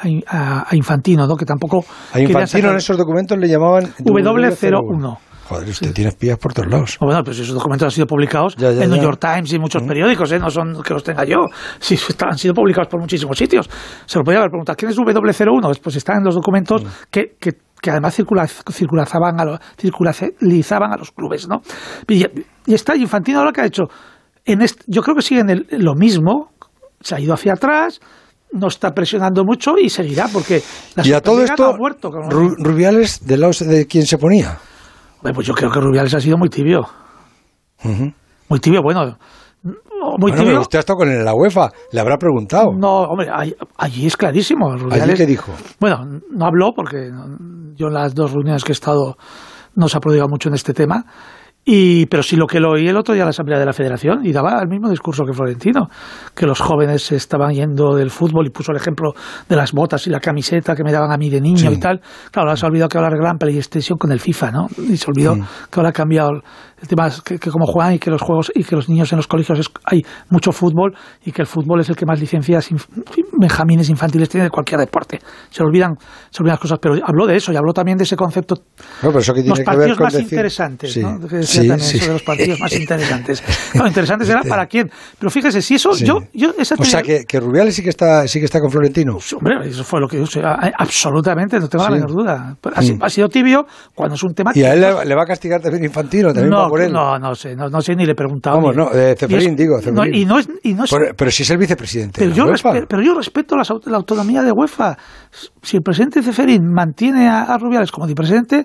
[0.73, 1.37] Infantino, ¿no?
[1.37, 1.85] que tampoco...
[2.13, 5.19] A Infantino en esos documentos le llamaban W01.
[5.49, 6.99] Joder, usted tiene espías por todos lados.
[7.01, 9.87] Bueno, pues esos documentos han sido publicados en New York Times y muchos mm.
[9.87, 10.39] periódicos, ¿eh?
[10.41, 11.47] no son que los tenga yo.
[11.79, 13.69] Sí, han sido publicados por muchísimos sitios.
[14.07, 15.81] Se lo podía haber preguntado, ¿quién es W01?
[15.81, 16.89] Pues están en los documentos mm.
[17.11, 21.61] que, que que además circulazaban a, los, circularizaban a los clubes, ¿no?
[22.09, 22.25] Y,
[22.73, 23.85] está Infantino ahora que ha hecho,
[24.45, 26.51] en yo creo que siguen lo mismo,
[27.01, 28.01] se ha ido hacia atrás,
[28.53, 30.63] no está presionando mucho y seguirá porque
[30.97, 34.59] la y a todo esto ha muerto, Rubiales del lado de quién se ponía
[35.23, 36.87] pues yo creo que Rubiales ha sido muy tibio
[38.49, 39.17] muy tibio bueno
[40.19, 42.73] muy bueno, usted ha estado con la UEFA, le habrá preguntado.
[42.73, 43.29] No, hombre,
[43.77, 44.73] allí es clarísimo.
[44.91, 45.53] ¿Allí qué dijo?
[45.81, 47.11] Bueno, no habló porque
[47.75, 49.17] yo en las dos reuniones que he estado
[49.75, 51.05] no se ha prodigado mucho en este tema.
[51.69, 53.73] Y, pero sí lo que lo oí el otro día en la Asamblea de la
[53.73, 55.89] Federación y daba el mismo discurso que Florentino,
[56.33, 59.15] que los jóvenes se estaban yendo del fútbol y puso el ejemplo
[59.49, 62.01] de las botas y la camiseta que me daban a mí de niño y tal.
[62.31, 64.67] Claro, ahora se ha olvidado que ahora arreglan extensión con el FIFA, ¿no?
[64.79, 66.31] Y se olvidó que ahora ha cambiado
[66.81, 69.17] el tema es que, como juegan y que los juegos y que los niños en
[69.17, 72.69] los colegios hay mucho fútbol y que el fútbol es el que más licencias
[73.33, 75.19] benjamines infantiles tiene de cualquier deporte.
[75.49, 75.95] Se olvidan,
[76.31, 78.57] se olvidan las cosas, pero habló de eso y habló también de ese concepto.
[79.03, 81.19] No, pero eso que tiene los partidos más interesantes, ¿no?
[81.63, 83.43] Sí, sí, eso de los partidos más interesantes.
[83.75, 84.91] No, interesantes era para quién.
[85.19, 88.39] Pero fíjese, si eso yo, yo O sea que, que, Rubiales sí que está sí
[88.39, 89.19] que está con Florentino.
[89.37, 92.57] Hombre, eso fue lo que yo sé, absolutamente, no tengo la menor duda.
[92.75, 93.03] Ha, mm.
[93.03, 94.53] ha, sido tibio cuando es un tema.
[94.55, 96.93] Y a él le, va a castigar también Infantino, también no, por él.
[96.93, 98.57] No, no sé, no, sé ni le he preguntado.
[98.57, 99.81] Vamos, no, de Ceferín, digo.
[99.81, 100.15] Ceferín.
[100.15, 100.85] y no es, y no
[101.17, 102.21] pero, si es el vicepresidente.
[102.21, 102.45] Pero, yo,
[102.89, 104.97] pero yo respeto la, autonomía de UEFA.
[105.63, 108.65] Si el presidente Ceferín mantiene a, Rubiales como vicepresidente,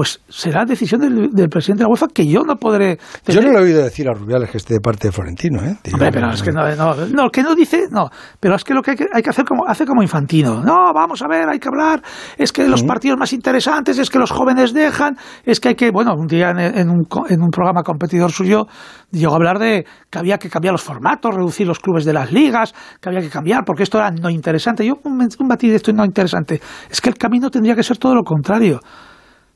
[0.00, 2.98] pues será decisión del, presidente de la UEFA que yo no podré.
[3.26, 5.76] Yo no le he oído decir a Rubiales que esté de parte de Florentino, ¿eh?
[6.10, 6.64] pero es que no,
[7.04, 8.08] no, que no dice, no,
[8.40, 10.62] pero es que lo que hay que, hacer como hace como infantino.
[10.62, 12.02] No, vamos a ver, hay que hablar,
[12.38, 15.90] es que los partidos más interesantes, es que los jóvenes dejan, es que hay que,
[15.90, 18.68] bueno, un día en, un, en un programa competidor suyo
[19.10, 22.32] llegó a hablar de que había que cambiar los formatos, reducir los clubes de las
[22.32, 24.86] ligas, que había que cambiar, porque esto era no interesante.
[24.86, 26.58] Yo un, un de esto no interesante.
[26.88, 28.80] Es que el camino tendría que ser todo lo contrario.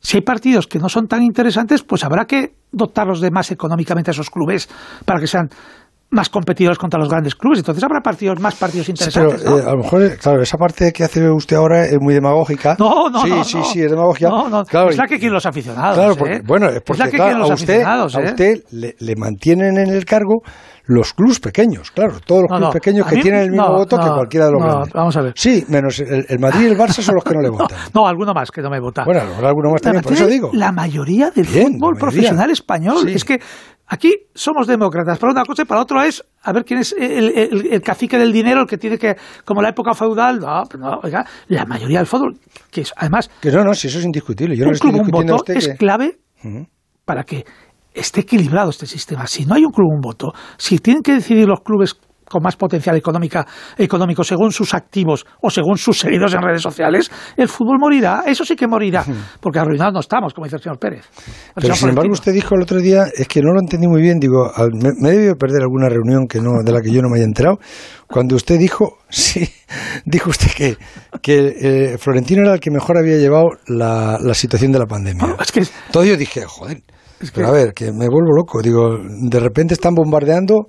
[0.05, 4.11] Si hay partidos que no son tan interesantes, pues habrá que dotarlos de más económicamente
[4.11, 4.69] a esos clubes
[5.07, 5.49] para que sean
[6.11, 7.61] más competidores contra los grandes clubes.
[7.61, 9.43] Entonces habrá partidos, más partidos interesantes.
[9.43, 12.77] pero, eh, a lo mejor, claro, esa parte que hace usted ahora es muy demagógica.
[12.79, 13.45] No, no, sí, no.
[13.45, 14.29] Sí, sí, es demagógica.
[14.29, 15.97] No, no, claro, es la que quieren los aficionados.
[15.97, 16.43] Claro, porque, ¿eh?
[16.45, 18.05] bueno, es porque a usted, a ¿eh?
[18.05, 20.43] usted le, mantienen en el cargo
[20.87, 24.47] los clubes pequeños, claro, todos los clubes pequeños que tienen el mismo voto que cualquiera
[24.47, 24.93] de los grandes.
[24.93, 25.33] Vamos a ver.
[25.35, 27.79] Sí, menos el, Madrid y el Barça son los que no le votan.
[27.95, 29.05] no, alguno más que no me vota.
[29.05, 30.51] Bueno, alguno más también, por eso digo.
[30.53, 33.09] La mayoría del fútbol profesional español.
[33.09, 33.41] Es que
[33.87, 35.19] aquí somos demócratas.
[35.19, 38.63] Para una cosa y para otra es a ver quién es el, cacique del dinero,
[38.63, 42.39] el que tiene que, como la época feudal, no, no oiga, la mayoría del fútbol,
[42.71, 43.31] que es además...
[43.41, 44.57] Que no, no, si eso es indiscutible.
[44.57, 46.19] Yo un no club, un voto es clave
[47.05, 47.45] para que
[47.95, 49.27] esté equilibrado este sistema.
[49.27, 51.97] Si no hay un club, un voto, si tienen que decidir los clubes
[52.29, 57.11] con más potencial económica, económico según sus activos o según sus seguidores en redes sociales,
[57.37, 58.25] el fútbol morirá.
[58.27, 59.05] Eso sí que morirá,
[59.41, 61.05] porque arruinados no estamos, como dice el señor Pérez.
[61.55, 64.19] Pero sin embargo, usted dijo el otro día, es que no lo entendí muy bien,
[64.19, 67.09] digo, me, me he debido perder alguna reunión que no, de la que yo no
[67.09, 67.59] me haya enterado,
[68.09, 69.49] cuando usted dijo, sí,
[70.05, 70.77] dijo usted que,
[71.23, 75.37] que eh, Florentino era el que mejor había llevado la, la situación de la pandemia.
[75.41, 76.83] es que, Todo yo dije, joder,
[77.21, 78.61] es que, pero a ver, que me vuelvo loco.
[78.63, 80.67] Digo, de repente están bombardeando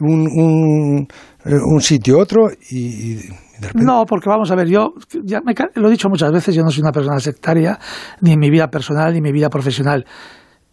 [0.00, 1.08] un, un,
[1.44, 3.20] eh, un sitio otro y, y.
[3.74, 6.70] No, porque vamos a ver, yo ya me, lo he dicho muchas veces, yo no
[6.70, 7.78] soy una persona sectaria,
[8.20, 10.04] ni en mi vida personal, ni en mi vida profesional.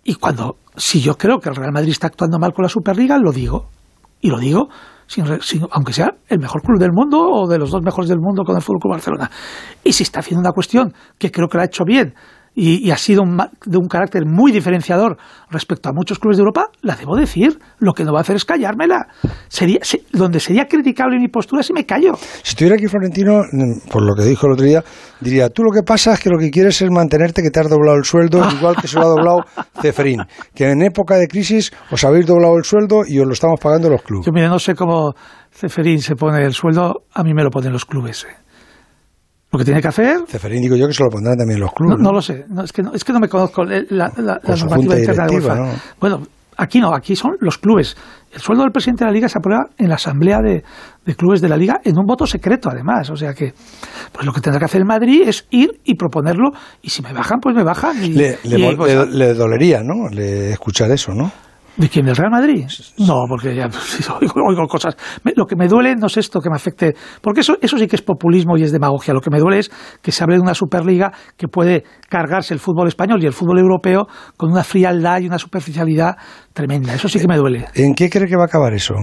[0.03, 3.19] Y cuando, si yo creo que el Real Madrid está actuando mal con la Superliga,
[3.19, 3.67] lo digo.
[4.21, 4.69] Y lo digo,
[5.05, 8.19] sin, sin, aunque sea el mejor club del mundo o de los dos mejores del
[8.19, 9.29] mundo con el Fútbol Club Barcelona.
[9.83, 12.15] Y si está haciendo una cuestión que creo que lo ha hecho bien,
[12.59, 15.17] y, y, ha sido un, de un carácter muy diferenciador
[15.49, 17.57] respecto a muchos clubes de Europa, la debo decir.
[17.79, 19.07] Lo que no va a hacer es callármela.
[19.47, 22.15] Sería, se, donde sería criticable mi postura si me callo.
[22.15, 23.43] Si estuviera aquí Florentino,
[23.89, 24.83] por lo que dijo el otro día,
[25.21, 27.69] diría, tú lo que pasa es que lo que quieres es mantenerte que te has
[27.69, 29.45] doblado el sueldo, igual que se lo ha doblado
[29.81, 30.23] Ceferín.
[30.53, 33.89] Que en época de crisis os habéis doblado el sueldo y os lo estamos pagando
[33.89, 34.25] los clubes.
[34.25, 35.13] Yo mire, no sé cómo
[35.51, 38.25] Ceferín se pone el sueldo, a mí me lo ponen los clubes.
[38.29, 38.35] ¿eh?
[39.51, 40.17] Lo que tiene que hacer.
[40.27, 41.97] Ceferín digo yo que se lo pondrán también los clubes.
[41.97, 44.11] No, no lo sé, no, es, que no, es que no me conozco la, la,
[44.17, 45.55] la, la normativa interna de UEFA.
[45.55, 45.71] ¿no?
[45.99, 46.21] Bueno,
[46.57, 47.97] aquí no, aquí son los clubes.
[48.31, 50.63] El sueldo del presidente de la liga se aprueba en la asamblea de,
[51.03, 53.09] de, clubes de la liga en un voto secreto, además.
[53.09, 53.53] O sea que,
[54.11, 56.51] pues lo que tendrá que hacer el Madrid es ir y proponerlo.
[56.83, 58.03] Y si me bajan, pues me bajan.
[58.03, 60.09] Y, le, le, y, pues, le, le dolería, ¿no?
[60.09, 61.31] Le escuchar eso, ¿no?
[61.77, 62.05] ¿De quién?
[62.05, 62.65] ¿Del Real Madrid?
[62.97, 63.69] No, porque ya
[64.21, 64.97] oigo, oigo cosas.
[65.35, 67.95] Lo que me duele no es esto que me afecte, porque eso, eso sí que
[67.95, 69.13] es populismo y es demagogia.
[69.13, 72.59] Lo que me duele es que se hable de una Superliga que puede cargarse el
[72.59, 76.17] fútbol español y el fútbol europeo con una frialdad y una superficialidad
[76.53, 76.93] tremenda.
[76.93, 77.65] Eso sí que me duele.
[77.75, 78.95] ¿En qué cree que va a acabar eso?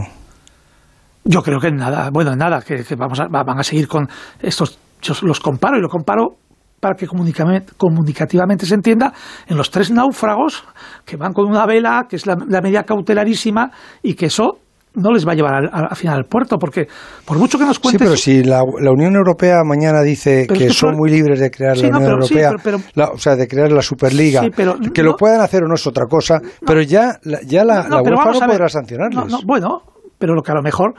[1.24, 2.10] Yo creo que en nada.
[2.12, 4.08] Bueno, en nada, que, que vamos a, van a seguir con
[4.40, 4.78] estos.
[5.02, 6.36] Yo los comparo y lo comparo
[6.80, 9.12] para que comunicativamente se entienda,
[9.46, 10.64] en los tres náufragos
[11.04, 13.70] que van con una vela, que es la, la medida cautelarísima,
[14.02, 14.58] y que eso
[14.96, 16.88] no les va a llevar al, al, final al puerto, porque
[17.24, 18.00] por mucho que nos cuentes...
[18.00, 21.50] Sí, pero si la, la Unión Europea mañana dice que, que, son muy libres de
[21.50, 23.82] crear sí, la Unión no, pero, Europea, sí, pero, la, o sea, de crear la
[23.82, 27.86] Superliga, que no, lo puedan hacer o no es otra cosa, pero ya, ya la,
[27.88, 29.44] la UEFA no podrá sancionarles.
[29.44, 29.82] bueno,
[30.18, 30.94] pero lo que a lo mejor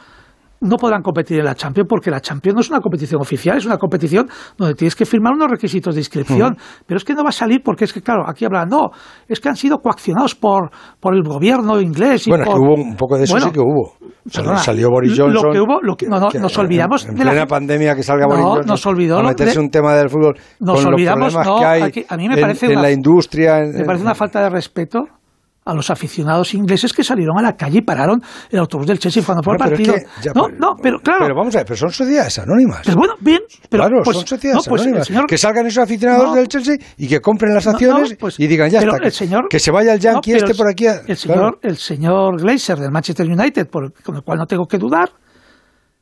[0.62, 3.65] no podrán competir en la Champions porque la Champions no es una competición oficial, es
[3.65, 6.58] una competición donde tienes que firmar unos requisitos de inscripción.
[6.86, 8.89] Pero es que no va a salir porque es que, claro, aquí hablan, no,
[9.28, 12.28] es que han sido coaccionados por, por el gobierno inglés.
[12.28, 12.54] Y bueno, por...
[12.54, 13.93] es que hubo un poco de eso, bueno, sí que hubo.
[14.34, 15.34] Perdona, salió Boris Johnson.
[15.34, 17.06] Lo que hubo, lo que, no, no, nos olvidamos.
[17.06, 17.48] En, en plena la...
[17.48, 18.67] pandemia que salga Boris no, Johnson.
[18.67, 19.20] Nos olvidó.
[19.20, 19.60] A meterse de...
[19.60, 20.38] un tema del fútbol.
[20.60, 21.60] Nos con olvidamos, los no.
[21.60, 22.65] Que hay aquí, a mí me parece.
[22.65, 23.60] En, una, en la industria.
[23.60, 25.06] En, me parece una falta de respeto
[25.67, 29.21] a los aficionados ingleses que salieron a la calle y pararon el autobús del Chelsea
[29.23, 29.95] cuando fue el partido.
[29.95, 31.19] Es que ya, no, pero, no, pero claro.
[31.23, 32.82] Pero vamos a ver, pero son sociedades anónimas.
[32.86, 33.41] Pero bueno, bien.
[33.69, 35.08] Pero, claro, pues, son sociedades no, pues, anónimas.
[35.08, 38.47] Señor, que salgan esos aficionados no, del Chelsea y que compren las acciones pues, y
[38.47, 40.88] digan, ya está, el señor, que se vaya el Yankee este por aquí.
[40.88, 41.60] A, el, señor, claro.
[41.62, 45.12] el señor Glazer del Manchester United, por, con el cual no tengo que dudar,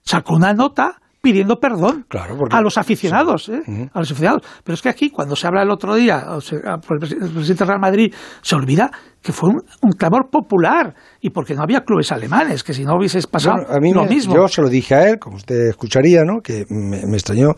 [0.04, 3.54] sacó una nota pidiendo perdón claro, porque, a los aficionados, sí.
[3.54, 3.62] ¿eh?
[3.66, 3.90] uh -huh.
[3.92, 4.44] a los aficionados.
[4.64, 7.64] Pero es que aquí, cuando se habla el otro día, o sea, por el presidente
[7.64, 8.92] del Real Madrid, se olvida
[9.24, 12.96] que fue un, un, clamor popular y porque no había clubes alemanes, que si no
[12.96, 14.36] hubieses pasado bueno, a mí lo me, mismo.
[14.36, 16.42] Yo se lo dije a él, como usted escucharía, ¿no?
[16.44, 17.56] que me, me extrañó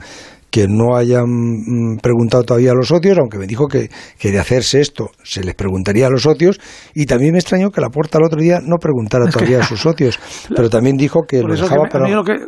[0.50, 4.40] que no hayan mm, preguntado todavía a los socios, aunque me dijo que, que, de
[4.40, 6.60] hacerse esto se les preguntaría a los socios,
[6.94, 9.64] y también me extrañó que la puerta el otro día no preguntara es todavía que,
[9.64, 10.20] a sus socios,
[10.56, 12.46] pero también dijo que lo dejaba que, que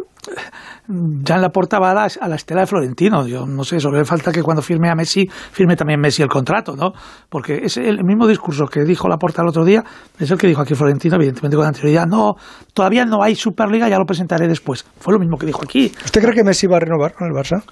[0.90, 3.28] ya en la puerta va a la, a la, estela de Florentino.
[3.28, 6.30] Yo no sé, solo le falta que cuando firme a Messi, firme también Messi el
[6.30, 6.94] contrato, ¿no?
[7.30, 9.84] Porque es el mismo discurso que dijo la puerta el otro día,
[10.18, 12.08] es el que dijo aquí Florentino, evidentemente con anterioridad.
[12.08, 12.34] No,
[12.74, 14.84] todavía no hay Superliga, ya lo presentaré después.
[14.98, 15.92] Fue lo mismo que dijo aquí.
[16.04, 17.64] ¿Usted cree que Messi va a renovar con el Barça?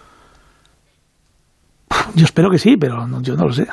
[2.14, 3.68] Yo espero que sí, pero no, yo no lo sé.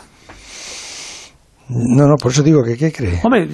[1.68, 3.20] No, no, por eso digo que ¿qué cree?
[3.24, 3.48] Hombre,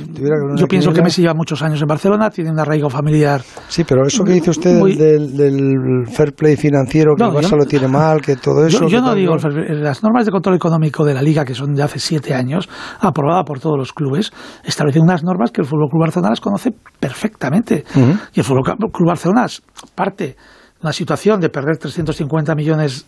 [0.56, 3.40] yo pienso que Messi lleva muchos años en Barcelona, tiene un arraigo familiar.
[3.68, 4.96] Sí, pero eso que dice usted muy...
[4.96, 8.80] del, del, fair play financiero, que no, el Barça lo tiene mal, que todo eso.
[8.80, 11.84] Yo, yo no digo, las normas de control económico de la Liga, que son de
[11.84, 12.68] hace siete años,
[13.00, 14.32] aprobada por todos los clubes,
[14.64, 17.84] establecen unas normas que el Fútbol Club Barcelona las conoce perfectamente.
[17.94, 18.20] Uh -huh.
[18.34, 19.46] Y el Fútbol Club Barcelona
[19.94, 20.36] parte de
[20.82, 23.06] una situación de perder 350 millones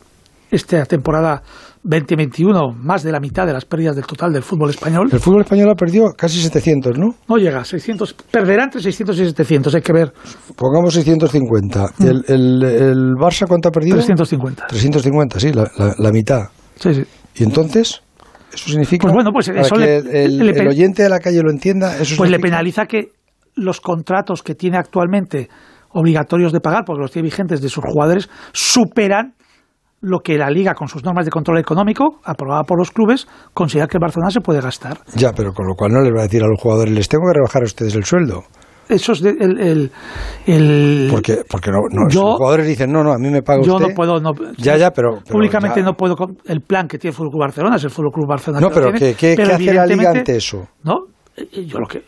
[0.53, 1.43] esta temporada
[1.83, 5.09] 2021, más de la mitad de las pérdidas del total del fútbol español.
[5.11, 7.15] El fútbol español ha perdido casi 700, ¿no?
[7.27, 10.13] No llega, 600, perderá entre 600 y 700, hay que ver.
[10.55, 11.87] Pongamos 650.
[11.99, 12.07] Mm.
[12.07, 13.97] ¿El, el, el Barça cuánto ha perdido?
[13.97, 14.67] 350.
[14.69, 16.43] 350, sí, la, la, la mitad.
[16.77, 17.03] Sí, sí.
[17.37, 18.03] ¿Y entonces?
[18.53, 19.05] ¿Eso significa?
[19.05, 21.43] Pues bueno, pues para eso que le, el, el, le, el, oyente de la calle
[21.43, 21.93] lo entienda.
[21.93, 22.37] ¿eso pues significa?
[22.37, 23.13] le penaliza que
[23.55, 25.49] los contratos que tiene actualmente
[25.95, 29.35] obligatorios de pagar, porque los tiene vigentes de sus jugadores, superan
[30.03, 33.87] lo que la liga con sus normas de control económico aprobada por los clubes considera
[33.87, 34.99] que el Barcelona se puede gastar.
[35.15, 37.25] Ya, pero con lo cual no les va a decir a los jugadores les tengo
[37.27, 38.43] que rebajar a ustedes el sueldo.
[38.89, 39.91] Eso es el,
[40.47, 43.85] el, porque porque no, los jugadores dicen no no a mí me paga yo usted.
[43.85, 47.17] Yo no puedo no, ya ya pero, públicamente no puedo el plan que tiene el
[47.17, 48.61] Fútbol Barcelona es el Fútbol Club Barcelona.
[48.61, 50.67] No pero ¿qué, qué, hace la liga ante eso?
[50.83, 52.03] No eh, yo lo que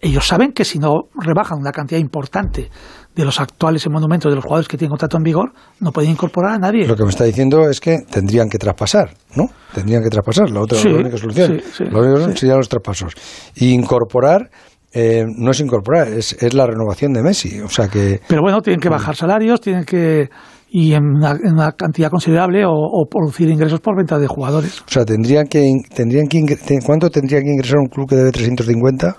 [0.00, 2.70] ellos saben que si no rebajan una cantidad importante
[3.14, 6.54] de los actuales monumentos de los jugadores que tienen contrato en vigor, no pueden incorporar
[6.54, 6.86] a nadie.
[6.86, 9.46] Lo que me está diciendo es que tendrían que traspasar, ¿no?
[9.74, 11.60] Tendrían que traspasar, la otra la única solución.
[11.60, 13.14] Sí, sí, serían los traspasos.
[13.56, 14.50] Y incorporar
[14.92, 17.60] eh, no es incorporar, es, es, la renovación de Messi.
[17.60, 18.20] O sea que.
[18.26, 20.28] Pero bueno, tienen que bajar salarios, tienen que.
[20.68, 24.80] y en una, cantidad considerable o, producir ingresos por venta de jugadores.
[24.80, 25.70] O sea, tendrían que.
[25.94, 26.44] tendrían que
[26.84, 29.14] ¿Cuánto tendría que ingresar un club que debe 350?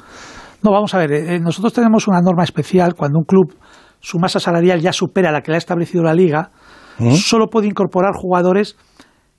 [0.63, 3.56] No, vamos a ver, eh, nosotros tenemos una norma especial cuando un club,
[4.02, 6.52] su masa salarial ya supera la que le ha establecido la liga,
[7.00, 7.12] ¿Mm?
[7.12, 8.76] solo puede incorporar jugadores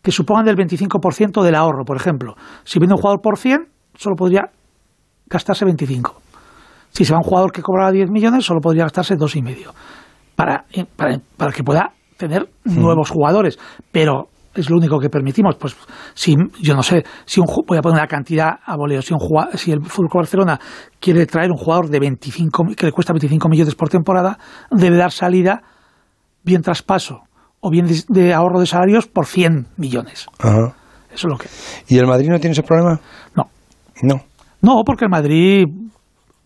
[0.00, 2.34] que supongan del 25% del ahorro, por ejemplo.
[2.64, 4.50] Si viene un jugador por 100, solo podría
[5.26, 6.20] gastarse 25.
[6.90, 9.72] Si se va un jugador que cobraba 10 millones, solo podría gastarse 2,5
[10.34, 12.80] para, eh, para, para que pueda tener ¿Mm?
[12.80, 13.58] nuevos jugadores.
[13.90, 15.56] Pero es lo único que permitimos.
[15.56, 15.76] Pues
[16.14, 19.20] si yo no sé, si un voy a poner una cantidad a voleo, si un
[19.54, 20.60] si el Fútbol Barcelona
[21.00, 24.38] quiere traer un jugador de 25 que le cuesta 25 millones por temporada,
[24.70, 25.62] debe dar salida
[26.44, 27.22] bien traspaso
[27.60, 30.26] o bien de, ahorro de salarios por 100 millones.
[30.40, 30.74] Eso
[31.14, 31.48] es lo que.
[31.88, 32.98] ¿Y el Madrid no tiene ese problema?
[33.36, 33.44] No.
[34.02, 34.20] No.
[34.60, 35.64] No, porque el Madrid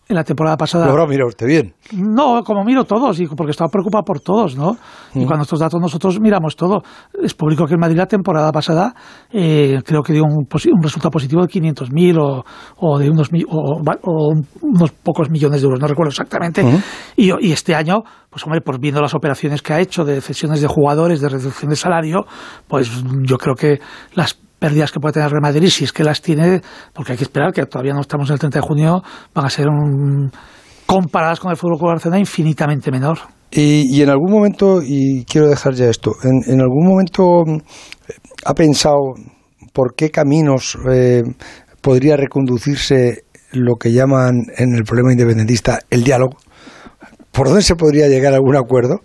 [0.09, 0.87] en la temporada pasada.
[0.87, 1.73] Ahora mira usted bien.
[1.93, 4.77] No, como miro todos, porque estaba preocupado por todos, ¿no?
[5.13, 5.25] Y mm.
[5.25, 6.81] cuando estos datos nosotros miramos todo.
[7.21, 8.93] Es público que el Madrid la temporada pasada
[9.31, 12.43] eh, creo que dio un, un, resultado positivo de 500.000 o,
[12.77, 16.63] o de unos, o, o, unos pocos millones de euros, no recuerdo exactamente.
[17.15, 20.61] y, y, este año, pues hombre, pues viendo las operaciones que ha hecho de cesiones
[20.61, 22.25] de jugadores, de reducción de salario,
[22.67, 23.79] pues yo creo que
[24.13, 26.61] las pérdidas que puede tener Real Madrid, si es que las tiene,
[26.93, 29.49] porque hay que esperar que todavía no estamos en el 30 de junio, van a
[29.49, 29.67] ser
[30.85, 33.19] comparadas con el fútbol con Barcelona infinitamente menor.
[33.49, 37.57] Y, en algún momento, y quiero dejar ya esto, en, algún momento mm,
[38.45, 39.15] ha pensado
[39.73, 41.23] por qué caminos eh,
[41.81, 46.37] podría reconducirse lo que llaman en el problema independentista el diálogo.
[47.37, 48.99] ¿Por dónde se podría llegar a algún acuerdo?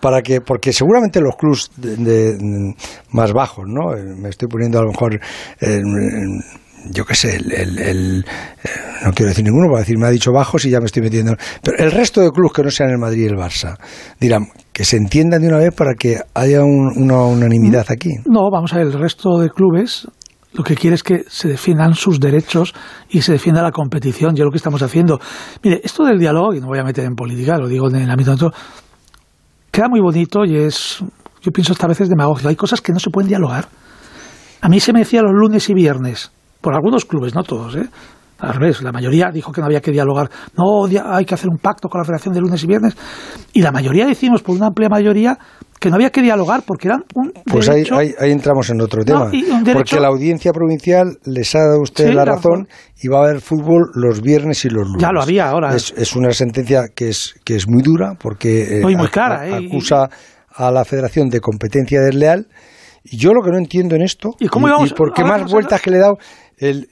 [0.00, 2.74] para que porque seguramente los clubs de,
[3.10, 5.20] más bajos no eh, me estoy poniendo a lo mejor
[6.90, 8.24] yo qué sé el,
[8.62, 8.70] eh,
[9.04, 11.34] no quiero decir ninguno para decir me ha dicho bajos y ya me estoy metiendo
[11.62, 13.76] pero el resto de clubes que no sean el Madrid y el Barça
[14.20, 18.72] dirán que se entiendan de una vez para que haya una unanimidad aquí no vamos
[18.72, 20.06] a ver el resto de clubes
[20.58, 22.74] lo que quiere es que se defiendan sus derechos
[23.08, 25.20] y se defienda la competición, y lo que estamos haciendo.
[25.62, 28.10] Mire, esto del diálogo, y no voy a meter en política, lo digo en el
[28.10, 28.50] ámbito de otro,
[29.70, 30.98] queda muy bonito y es,
[31.42, 32.48] yo pienso esta vez es demagógico.
[32.48, 33.68] Hay cosas que no se pueden dialogar.
[34.60, 37.88] A mí se me decía los lunes y viernes, por algunos clubes, no todos, ¿eh?
[38.38, 40.30] Al revés, la mayoría dijo que no había que dialogar.
[40.56, 42.96] No, hay que hacer un pacto con la Federación de lunes y viernes.
[43.52, 45.36] Y la mayoría decimos, por una amplia mayoría,
[45.80, 47.84] que no había que dialogar porque eran un Pues ahí,
[48.18, 49.30] ahí, entramos en otro tema.
[49.72, 52.68] porque la audiencia provincial les ha dado usted la, razón,
[53.00, 55.02] y va a haber fútbol los viernes y los lunes.
[55.02, 55.74] Ya lo había ahora.
[55.74, 59.66] Es, es una sentencia que es, que es muy dura porque eh, muy clara, ¿eh?
[59.66, 60.08] acusa
[60.54, 62.46] a la Federación de competencia desleal.
[63.04, 65.80] Y yo lo que no entiendo en esto, ¿y, cómo y, por qué más vueltas
[65.80, 66.18] que le he dado,
[66.58, 66.88] el,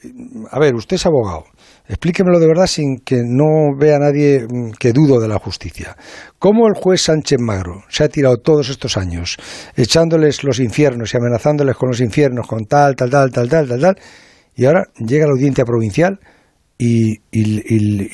[0.51, 1.45] a ver, usted es abogado.
[1.89, 5.97] Explíquemelo de verdad sin que no vea nadie mm, que dudo de la justicia.
[6.39, 9.37] ¿Cómo el juez Sánchez Magro se ha tirado todos estos años
[9.77, 13.81] echándoles los infiernos y amenazándoles con los infiernos, con tal, tal, tal, tal, tal, tal,
[13.81, 13.97] tal,
[14.57, 16.19] y ahora llega la audiencia provincial
[16.79, 17.21] y,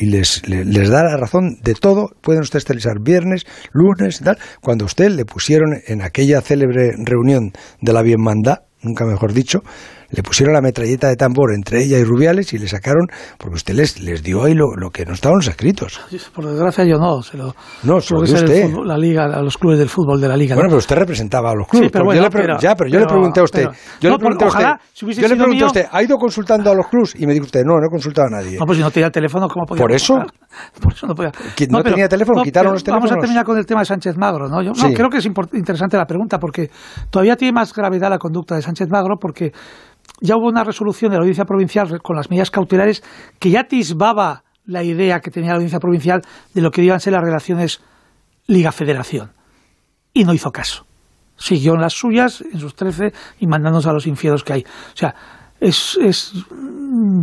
[0.06, 2.10] les, da la razón de todo.
[2.20, 4.38] Pueden ustedes televisar viernes, lunes tal.
[4.60, 9.62] Cuando usted le pusieron en aquella célebre reunión de la bienmandad, nunca mejor dicho,
[10.12, 13.06] le pusieron la metralleta de tambor entre ella y Rubiales y le sacaron,
[13.38, 16.00] porque usted les, les dio ahí lo, que no estaban los escritos.
[16.34, 18.70] Por desgracia yo no, se lo, no, se lo usted.
[18.84, 20.54] la liga, a los clubes del fútbol de la liga.
[20.54, 21.90] Bueno, pero usted representaba a los clubes.
[21.90, 22.22] pero bueno,
[22.60, 23.68] ya, pero yo le pregunté a usted,
[24.00, 26.86] yo le pregunté a usted, yo le pregunté a usted, ¿ha ido consultando a los
[26.88, 27.14] clubes?
[27.18, 28.58] Y me dijo usted, no, no he consultado a nadie.
[28.58, 30.14] No, pues si no tenía teléfono, ¿cómo podía ¿Por eso?
[30.80, 31.32] Por eso no podía.
[31.70, 33.10] No, tenía teléfono, quitaron los teléfonos.
[33.10, 34.60] Vamos a terminar con el tema de Sánchez Magro, ¿no?
[34.62, 36.70] Yo creo que es interesante la pregunta porque
[37.10, 39.52] todavía tiene más gravedad la conducta de Sánchez Magro porque
[40.20, 43.02] ya hubo una resolución de la Audiencia Provincial con las medidas cautelares
[43.38, 46.22] que ya atisbaba la idea que tenía la Audiencia Provincial
[46.54, 47.82] de lo que iban a ser las relaciones
[48.46, 49.32] Liga-Federación.
[50.12, 50.86] Y no hizo caso.
[51.36, 54.60] Siguió en las suyas, en sus trece, y mandándonos a los infieros que hay.
[54.62, 55.14] O sea,
[55.58, 56.32] es, es,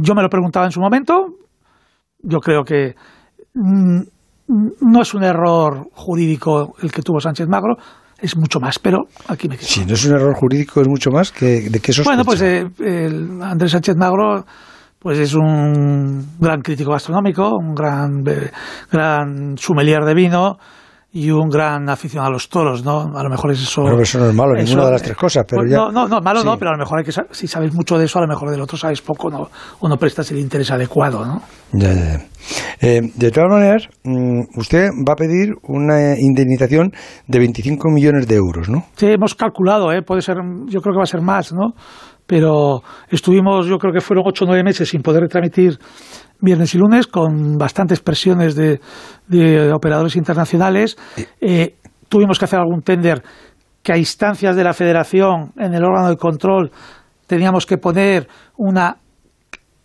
[0.01, 1.35] yo me lo preguntaba en su momento,
[2.21, 2.95] yo creo que
[3.53, 4.01] mm,
[4.81, 7.77] no es un error jurídico el que tuvo Sánchez Magro,
[8.21, 9.67] es mucho más, pero aquí me quedo.
[9.67, 12.09] Si no es un error jurídico, es mucho más, que, ¿de qué sospecha?
[12.09, 14.45] Bueno, pues eh, el Andrés Sánchez Magro
[14.99, 18.21] pues es un gran crítico gastronómico, un gran,
[18.91, 20.57] gran sommelier de vino,
[21.11, 23.17] y un gran afición a los toros, ¿no?
[23.17, 23.81] A lo mejor es eso.
[23.81, 25.77] Bueno, eso no es malo, ninguna de las tres cosas, pero pues ya.
[25.77, 28.19] No, no, malo no, pero a lo mejor hay que si sabes mucho de eso,
[28.19, 29.49] a lo mejor del otro sabes poco, ¿no?
[29.79, 31.41] O no prestas el interés adecuado, ¿no?
[31.71, 32.25] Ya, ya,
[32.81, 36.91] eh, de todas maneras, mm, usted va a pedir una indemnización
[37.27, 38.85] de 25 millones de euros, ¿no?
[38.95, 40.01] Sí, hemos calculado, ¿eh?
[40.03, 40.37] Puede ser,
[40.67, 41.73] yo creo que va a ser más, ¿no?
[42.29, 45.79] Pero estuvimos, yo creo que fueron ocho o nueve meses sin poder retransmitir
[46.39, 48.79] viernes y lunes con bastantes presiones de,
[49.73, 50.95] operadores internacionales.
[51.41, 51.77] Eh,
[52.07, 53.23] tuvimos que hacer algún tender
[53.81, 56.71] que a instancias de la federación en el órgano de control
[57.25, 58.27] teníamos que poner
[58.57, 58.97] una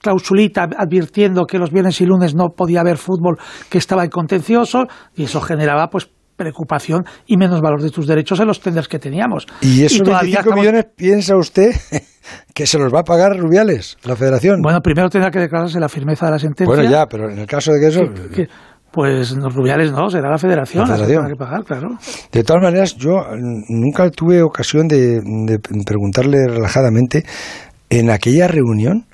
[0.03, 3.38] clausulita advirtiendo que los viernes y lunes no podía haber fútbol
[3.70, 4.84] que estaba en contencioso
[5.16, 8.99] y eso generaba pues preocupación y menos valor de tus derechos en los tenders que
[8.99, 9.47] teníamos.
[9.61, 11.72] ¿Y esos 25 millones piensa usted
[12.55, 14.61] que se los va a pagar Rubiales, la federación?
[14.62, 16.74] Bueno, primero tendrá que declararse la firmeza de la sentencia.
[16.74, 18.03] Bueno, ya, pero en el caso de que eso...
[18.91, 21.28] pues los Rubiales no, será la federación la, federación.
[21.28, 21.89] que pagar, claro.
[22.30, 23.26] De todas maneras, yo
[23.68, 25.20] nunca tuve ocasión de
[25.85, 27.24] preguntarle relajadamente
[27.91, 29.07] en aquella reunión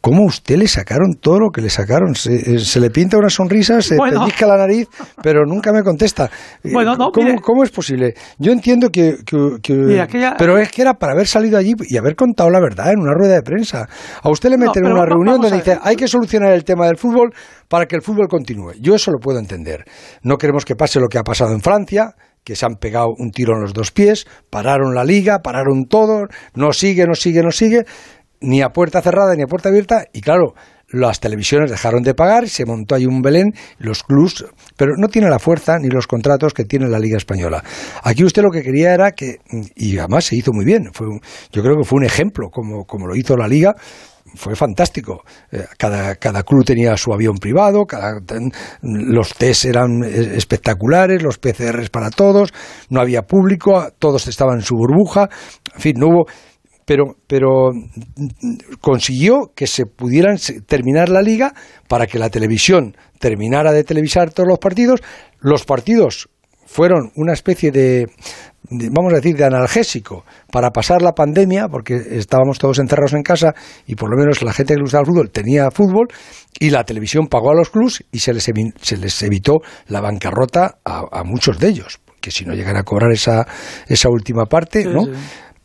[0.00, 2.14] ¿Cómo usted le sacaron todo lo que le sacaron?
[2.14, 4.20] Se, eh, le pinta una sonrisa, se bueno.
[4.20, 4.88] pellizca la nariz,
[5.22, 6.30] pero nunca me contesta.
[6.62, 8.14] Eh, bueno, no, ¿Cómo, es posible?
[8.38, 9.16] Yo entiendo que...
[10.38, 13.12] Pero es que era para haber salido allí y haber contado la verdad en una
[13.12, 13.88] rueda de prensa.
[14.22, 16.96] A usted le meten en una reunión donde dice, hay que solucionar el tema del
[16.96, 17.34] fútbol
[17.66, 18.74] para que el fútbol continúe.
[18.80, 19.84] Yo eso lo puedo entender.
[20.22, 23.30] No queremos que pase lo que ha pasado en Francia, que se han pegado un
[23.30, 27.50] tiro en los dos pies, pararon la liga, pararon todo, no sigue, no sigue, no
[27.50, 27.84] sigue
[28.40, 30.54] ni a puerta cerrada ni a puerta abierta y claro,
[30.90, 35.28] las televisiones dejaron de pagar, se montó ahí un Belén, los clubs, pero no tiene
[35.28, 37.62] la fuerza ni los contratos que tiene la Liga Española.
[38.02, 39.36] Aquí usted lo que quería era que,
[39.76, 41.08] y además se hizo muy bien, fue
[41.52, 43.74] yo creo que fue un ejemplo como, como lo hizo la Liga,
[44.34, 45.22] fue fantástico.
[45.50, 48.20] Eh, cada, cada club tenía su avión privado, cada,
[48.82, 52.52] los test eran espectaculares, los PCRs para todos,
[52.90, 55.28] no había público, todos estaban en su burbuja,
[55.74, 56.26] en fin, no hubo
[56.88, 57.70] pero, pero
[58.80, 61.52] consiguió que se pudieran terminar la liga
[61.86, 65.02] para que la televisión terminara de televisar todos los partidos.
[65.38, 66.30] Los partidos
[66.64, 68.06] fueron una especie de,
[68.70, 73.54] vamos a decir, de analgésico para pasar la pandemia, porque estábamos todos encerrados en casa
[73.86, 76.08] y por lo menos la gente que gustaba el fútbol tenía fútbol
[76.58, 79.58] y la televisión pagó a los clubs y se les, se les evitó
[79.88, 83.46] la bancarrota a, muchos de ellos, que si no llegan a cobrar esa,
[83.86, 85.02] esa última parte, ¿no?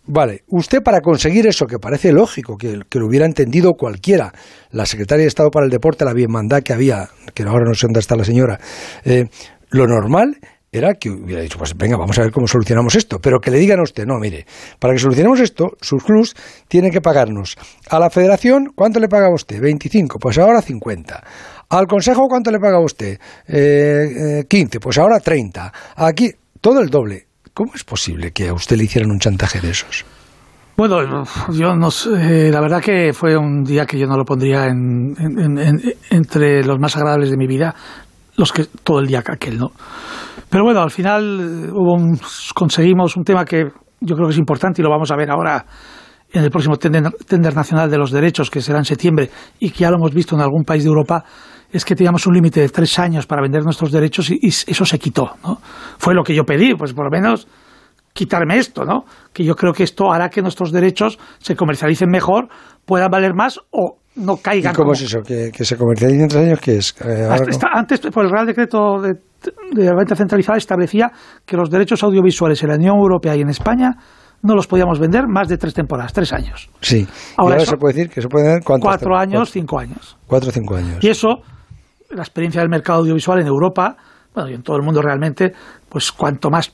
[0.05, 4.33] Vale, usted para conseguir eso, que parece lógico, que, lo hubiera entendido cualquiera,
[4.71, 7.87] la secretaria de Estado para el Deporte, la bienmandad que había, que ahora no sé
[7.87, 8.59] dónde está la señora,
[9.05, 9.27] eh,
[9.69, 10.37] lo normal
[10.73, 13.59] era que hubiera dicho, pues venga, vamos a ver cómo solucionamos esto, pero que le
[13.59, 14.45] digan a usted, no, mire,
[14.77, 16.35] para que solucionemos esto, sus clubs
[16.67, 17.55] tienen que pagarnos
[17.89, 19.61] a la federación, ¿cuánto le paga usted?
[19.61, 21.23] 25, pues ahora 50.
[21.69, 23.19] Al consejo, ¿cuánto le paga usted?
[23.47, 25.71] Eh, 15, eh, pues ahora 30.
[25.95, 29.69] Aquí, todo el doble ¿Cómo es posible que a usted le hicieran un chantaje de
[29.69, 30.05] esos?
[30.75, 34.65] Bueno, yo no sé, la verdad que fue un día que yo no lo pondría
[36.09, 37.75] entre los más agradables de mi vida,
[38.37, 39.71] los que todo el día aquel, ¿no?
[40.49, 41.95] Pero bueno, al final eh, hubo
[42.55, 43.65] conseguimos un tema que
[44.01, 45.63] yo creo que es importante y lo vamos a ver ahora
[46.31, 49.29] en el próximo tender nacional de los derechos, que será en septiembre,
[49.59, 51.23] y que ya lo hemos visto en algún país de Europa,
[51.73, 54.99] es que teníamos un límite de tres años para vender nuestros derechos y, eso se
[54.99, 55.31] quitó.
[55.43, 55.57] ¿no?
[55.97, 57.47] Fue lo que yo pedí, pues por lo menos
[58.13, 59.05] quitarme esto, ¿no?
[59.33, 62.47] Que yo creo que esto hará que nuestros derechos se comercialicen mejor,
[62.85, 64.73] puedan valer más o no caigan.
[64.73, 65.21] ¿Y cómo es eso?
[65.23, 66.59] ¿Que, se comercialicen en tres años?
[66.59, 66.95] ¿Qué es?
[67.03, 67.27] Eh,
[67.73, 69.13] antes, por el Real Decreto de,
[69.71, 71.11] de Venta Centralizada, establecía
[71.43, 73.95] que los derechos audiovisuales en la Unión Europea y en España
[74.43, 76.69] no los podíamos vender más de tres temporadas, tres años.
[76.81, 77.07] Sí.
[77.37, 80.17] Ahora, se puede decir que se puede vender cuatro años, cinco años.
[80.27, 80.97] Cuatro o cinco años.
[81.01, 81.41] Y eso
[82.15, 83.95] la experiencia del mercado audiovisual en Europa,
[84.33, 85.53] bueno, y en todo el mundo realmente,
[85.89, 86.73] pues cuanto más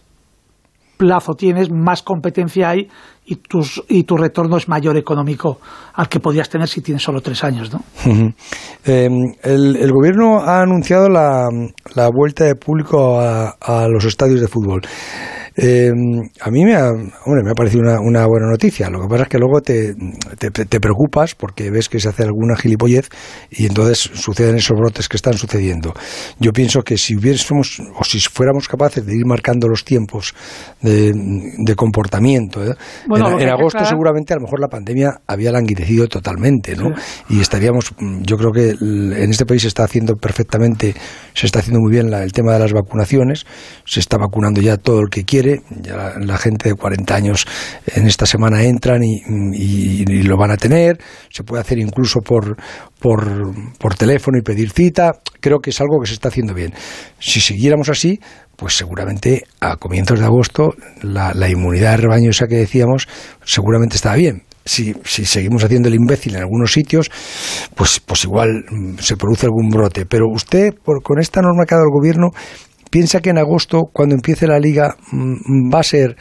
[1.00, 2.90] plazo tienes, más competencia hay
[3.26, 5.60] y, tus, y tu retorno es mayor económico
[5.94, 7.72] al que podías tener si tienes solo tres años.
[7.72, 7.80] ¿no?
[8.84, 9.14] Em,
[9.44, 11.48] el, gobierno ha anunciado la,
[12.14, 14.82] vuelta de público a, los estadios de fútbol.
[15.62, 15.91] Eh,
[16.39, 18.89] a mí me ha, hombre, me ha parecido una, buena noticia.
[18.89, 19.93] Lo que pasa es que luego te,
[20.38, 23.10] te, preocupas porque ves que se hace alguna gilipollez
[23.51, 25.93] y entonces suceden esos brotes que están sucediendo.
[26.39, 30.34] Yo pienso que si hubiésemos o si fuéramos capaces de ir marcando los tiempos
[30.82, 32.76] de, comportamiento, ¿eh?
[33.10, 36.91] en, agosto seguramente a lo mejor la pandemia había languidecido totalmente, ¿no?
[37.30, 40.93] Y estaríamos, yo creo que en este país se está haciendo perfectamente,
[41.34, 43.45] se está haciendo muy bien el tema de las vacunaciones,
[43.86, 45.49] se está vacunando ya todo el que quiere,
[45.82, 47.45] ya la, gente de 40 años
[47.88, 52.58] en esta semana entran y, lo van a tener, se puede hacer incluso por,
[53.00, 56.74] por, teléfono y pedir cita, creo que es algo que se está haciendo bien.
[57.20, 58.20] Si siguiéramos así,
[58.56, 63.08] pues seguramente a comienzos de agosto la, inmunidad de que decíamos
[63.43, 67.10] seguramente estaba bien si, si seguimos haciendo el imbécil en algunos sitios,
[67.76, 70.06] pues, pues igual mm, se produce algún brote.
[70.06, 72.30] Pero usted, por, con esta norma que ha dado el gobierno,
[72.90, 76.16] piensa que en agosto, cuando empiece la liga, mm, va a ser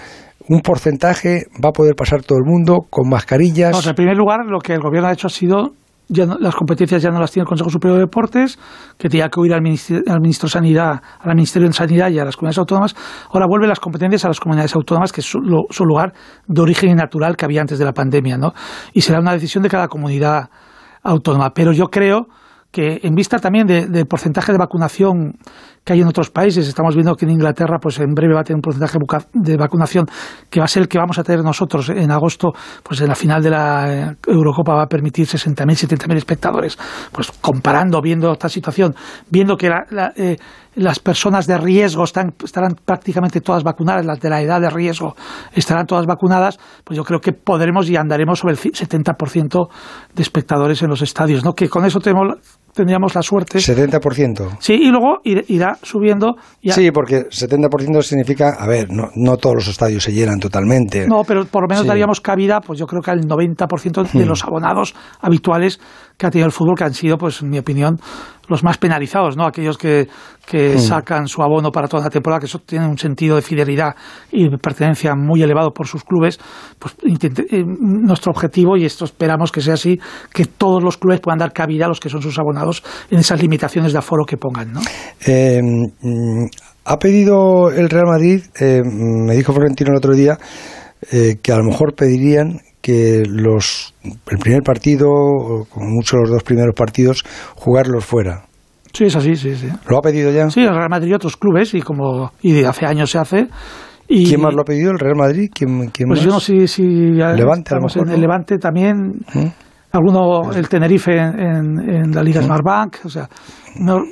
[0.48, 3.86] un porcentaje, va a poder pasar todo el mundo con mascarillas.
[3.86, 5.72] en primer lugar, lo que el gobierno ha hecho ha sido
[6.08, 8.58] las competencias ya no las tiene el Consejo Superior de Deportes,
[8.96, 12.24] que tenía que oír al, al Ministro de Sanidad, al Ministerio de Sanidad y a
[12.24, 12.96] las comunidades autónomas.
[13.30, 15.38] Ahora vuelven las competencias a las comunidades autónomas, que es su,
[15.84, 16.14] lugar
[16.46, 18.52] de origen natural que había antes de la pandemia, ¿no?
[18.94, 20.48] Y será una decisión de cada comunidad
[21.02, 21.50] autónoma.
[21.50, 22.28] Pero yo creo
[22.70, 25.34] que en vista también del porcentaje de vacunación
[25.88, 28.44] que hay en otros países, estamos viendo que en Inglaterra pues en breve va a
[28.44, 28.98] tener un porcentaje
[29.32, 30.04] de vacunación
[30.50, 33.14] que va a ser el que vamos a tener nosotros en agosto, pues en la
[33.14, 36.76] final de la Eurocopa va a permitir 60.000, 70.000 espectadores,
[37.10, 38.94] pues comparando, viendo esta situación,
[39.30, 39.70] viendo que
[40.16, 40.36] eh,
[40.74, 45.16] las personas de riesgo están, estarán prácticamente todas vacunadas, las de la edad de riesgo
[45.54, 49.68] estarán todas vacunadas, pues yo creo que podremos y andaremos sobre el 70%
[50.14, 51.54] de espectadores en los estadios, ¿no?
[51.54, 52.36] Que con eso tenemos
[52.78, 53.58] tendríamos la suerte.
[53.58, 54.58] 70%.
[54.60, 56.36] Sí, y luego irá subiendo.
[56.62, 61.08] Sí, porque 70% significa, a ver, no, no todos los estadios se llenan totalmente.
[61.08, 64.28] No, pero por lo menos daríamos cabida, pues yo creo que al 90% de hmm.
[64.28, 65.80] los abonados habituales
[66.16, 67.98] que ha tenido el fútbol, que han sido, pues en mi opinión,
[68.48, 69.46] los más penalizados, ¿no?
[69.46, 70.08] Aquellos que,
[70.46, 73.94] que sacan su abono para toda la temporada, que eso tiene un sentido de fidelidad
[74.32, 76.38] y de pertenencia muy elevado por sus clubes,
[76.78, 80.00] pues eh, nuestro objetivo, y esto esperamos que sea así,
[80.32, 83.40] que todos los clubes puedan dar cabida a los que son sus abonados en esas
[83.40, 84.80] limitaciones de aforo que pongan, ¿no?
[85.26, 86.46] Eh, mm,
[86.86, 90.38] ha pedido el Real Madrid, eh, me dijo Florentino el otro día,
[91.10, 93.94] que a lo mejor pedirían que los
[94.30, 95.08] el primer partido,
[95.68, 97.24] como muchos los dos primeros partidos,
[97.56, 98.44] jugarlos fuera.
[98.92, 99.68] Sí, es así, sí, sí.
[99.88, 100.48] ¿Lo ha pedido ya?
[100.50, 103.48] Sí, el Real Madrid y otros clubes, y como y de hace años se hace.
[104.08, 104.90] Y, ¿Quién más lo ha pedido?
[104.90, 105.50] ¿El Real Madrid?
[105.54, 106.82] ¿Quién, quién pues yo no sé si...
[106.82, 109.20] Levante, a lo en el Levante también...
[109.34, 109.46] ¿Mm?
[109.90, 112.44] Alguno, el Tenerife en, en, la Liga ¿Mm?
[112.44, 113.26] Smart Bank, o sea,
[113.80, 114.02] no,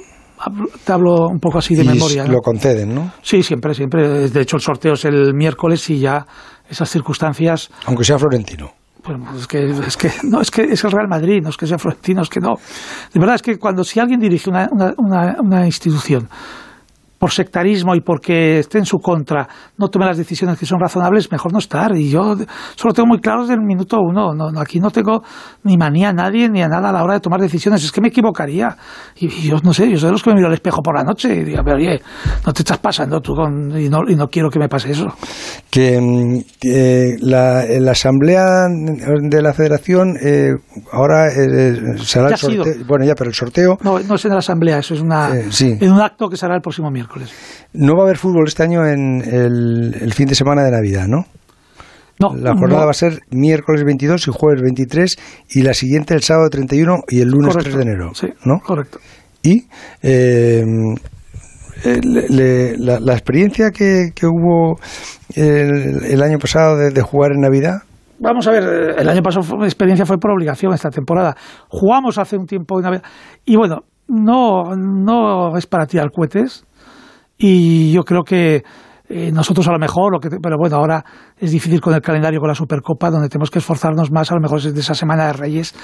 [0.85, 2.27] te hablo un poco así de memoria.
[2.27, 3.13] Lo conceden, ¿no?
[3.23, 4.29] Sí, siempre, siempre.
[4.29, 6.25] De hecho, el sorteo es el miércoles y ya
[6.69, 7.71] esas circunstancias.
[7.87, 8.73] Aunque sea Florentino.
[9.03, 11.67] Pues es que, es que no es que es el Real Madrid, no es que
[11.67, 12.57] sea Florentino, es que no.
[13.13, 16.29] De verdad es que cuando si alguien dirige una, una, una institución
[17.27, 19.49] por sectarismo y porque esté en su contra
[19.79, 21.97] no tome las decisiones que son razonables, mejor no estar.
[21.97, 22.37] Y yo
[22.77, 24.33] solo tengo muy claro desde el minuto uno.
[24.33, 25.25] No, aquí no tengo
[25.65, 27.83] ni manía a nadie ni a nada a la hora de tomar decisiones.
[27.83, 28.77] Es que me equivocaría.
[29.17, 31.03] Y, yo no sé, yo soy de los que me miro al espejo por la
[31.03, 32.01] noche y digo, pero oye,
[32.47, 33.35] no te estás pasando tú
[33.77, 35.09] y, no, y no quiero que me pase eso.
[35.69, 40.53] Que, mm, la, la, Asamblea de la Federación eh,
[40.93, 42.65] ahora eh, será el sorteo.
[42.87, 43.79] Bueno, ya, pero el sorteo.
[43.83, 45.49] No, no es en la Asamblea, eso es una, eh,
[45.81, 47.16] en un acto que será el próximo miércoles.
[47.73, 51.27] No va a haber fútbol este año en el, fin de semana de Navidad, ¿no?
[52.19, 55.17] No, la jornada va a ser miércoles 22 y jueves 23
[55.51, 58.15] y la siguiente el sábado 31 y el lunes 3 de enero.
[58.15, 58.59] Sí, ¿no?
[58.61, 58.99] correcto.
[59.43, 59.67] Y
[60.03, 60.65] eh,
[61.85, 64.79] la, experiencia que, hubo
[65.35, 67.83] el, año pasado de, jugar en Navidad.
[68.19, 71.37] Vamos a ver, el año pasado la experiencia fue por obligación esta temporada.
[71.69, 73.03] Jugamos hace un tiempo en Navidad
[73.45, 76.66] y bueno, no, no es para tirar cohetes
[77.39, 78.63] y yo creo que
[79.09, 81.05] eh, nosotros a lo mejor, lo que, pero bueno, ahora
[81.39, 84.41] es difícil con el calendario con la Supercopa, donde tenemos que esforzarnos más, a lo
[84.41, 85.75] mejor es de esa Semana de Reyes,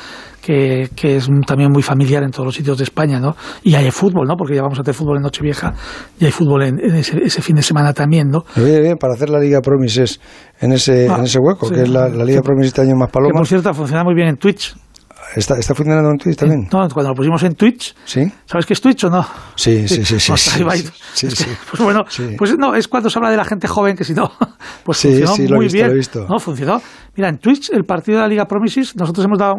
[0.44, 3.36] que, que es también muy familiar en todos los sitios de España, ¿no?
[3.62, 4.34] Y hay fútbol, ¿no?
[4.36, 5.72] Porque ya vamos a tener fútbol en Nochevieja
[6.18, 8.44] y hay fútbol en, ese, fin de semana también, ¿no?
[8.56, 10.20] Bien, bien, para hacer la Liga Promises
[10.60, 13.32] en ese, ah, en ese hueco, que es la, Liga Promises este año más paloma.
[13.32, 14.74] Que por cierto, funciona muy bien en Twitch.
[15.34, 16.68] ¿Está, ¿Está, funcionando en Twitch también?
[16.72, 17.94] No, cuando lo pusimos en Twitch.
[18.04, 18.30] ¿Sí?
[18.44, 19.26] ¿Sabes qué es Twitch o no?
[19.54, 20.18] Sí, sí, sí.
[20.20, 22.04] sí, sí, pues bueno,
[22.36, 24.30] pues no, es cuando se habla de la gente joven que si no,
[24.84, 25.86] pues funcionó muy lo visto, bien.
[25.86, 26.26] Lo he visto.
[26.28, 26.82] No, funcionó.
[27.16, 29.54] Mira, en Twitch, el partido de la Liga Promises, nosotros hemos dado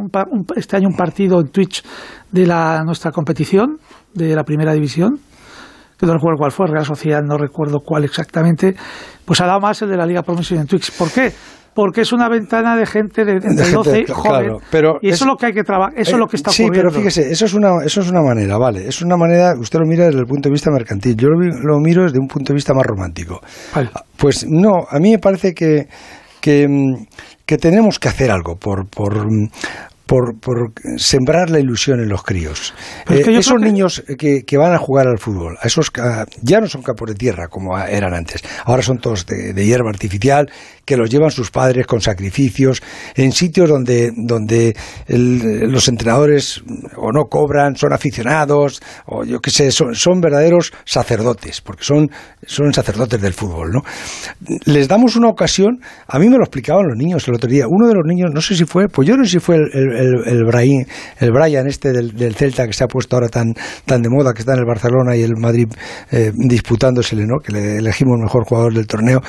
[0.56, 1.84] este año un partido en Twitch
[2.32, 3.78] de la, nuestra competición,
[4.14, 5.20] de la primera división
[6.06, 8.76] no recuerdo cuál fue, Real Sociedad, no recuerdo cuál exactamente,
[9.26, 10.92] pues ha dado más el de la Liga Promotion en Twix.
[10.92, 11.32] ¿Por qué?
[11.74, 14.58] Porque es una ventana de gente de entre 12 y joven.
[14.70, 16.76] pero y eso es, lo que hay que trabajar, eso es lo que está ocurriendo.
[16.76, 19.80] Sí, pero fíjese, eso es una eso es una manera, vale, es una manera, usted
[19.80, 22.56] lo mira desde el punto de vista mercantil, yo lo, miro desde un punto de
[22.56, 23.42] vista más romántico.
[24.18, 25.88] Pues no, a mí me parece que
[26.44, 26.68] que,
[27.46, 29.26] que tenemos que hacer algo por, por,
[30.06, 32.74] por, por, sembrar la ilusión en los críos.
[33.10, 35.90] Eh, esos niños que, que, van a jugar al fútbol, esos
[36.42, 40.52] ya no son campos de tierra como eran antes, ahora son todos de, hierba artificial
[40.86, 42.82] que los llevan sus padres con sacrificios
[43.16, 44.76] en sitios donde, donde
[45.08, 46.62] los entrenadores
[46.98, 52.10] o no cobran, son aficionados o yo qué sé, son, son verdaderos sacerdotes, porque son,
[52.46, 53.72] son sacerdotes del fútbol.
[53.72, 53.82] ¿no?
[54.66, 57.88] Les damos una ocasión, a mí me lo explicaban los niños el otro día, uno
[57.88, 60.28] de los niños, no sé si fue, pues yo no sé si fue el el,
[60.28, 60.86] el, Brian,
[61.20, 63.54] el Brian este del, Celta que se ha puesto ahora tan,
[63.86, 65.68] tan de moda, que está en el Barcelona y el Madrid
[66.12, 67.40] eh, disputándosele, ¿no?
[67.40, 69.22] que le elegimos mejor jugador del torneo,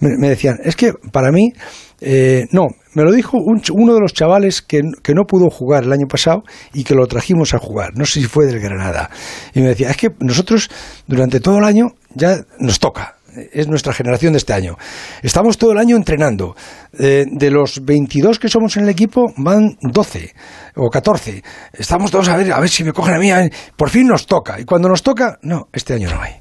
[0.00, 1.52] me, decían, es que para mí,
[2.00, 5.92] eh, no, me lo dijo uno de los chavales que, que, no pudo jugar el
[5.92, 6.42] año pasado
[6.72, 9.10] y que lo trajimos a jugar, no sé si fue del Granada,
[9.54, 10.70] y me decía, es que nosotros
[11.06, 13.18] durante todo el año ya nos toca,
[13.52, 14.76] es nuestra generación de este año.
[15.22, 16.56] Estamos todo el año entrenando.
[16.98, 20.34] Eh, de los 22 que somos en el equipo, van 12
[20.76, 21.42] o 14.
[21.72, 23.30] Estamos todos a ver, a ver si me cogen a mí.
[23.76, 24.58] Por fin nos toca.
[24.58, 26.32] Y cuando nos toca, no, este año no hay.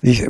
[0.00, 0.28] Dice,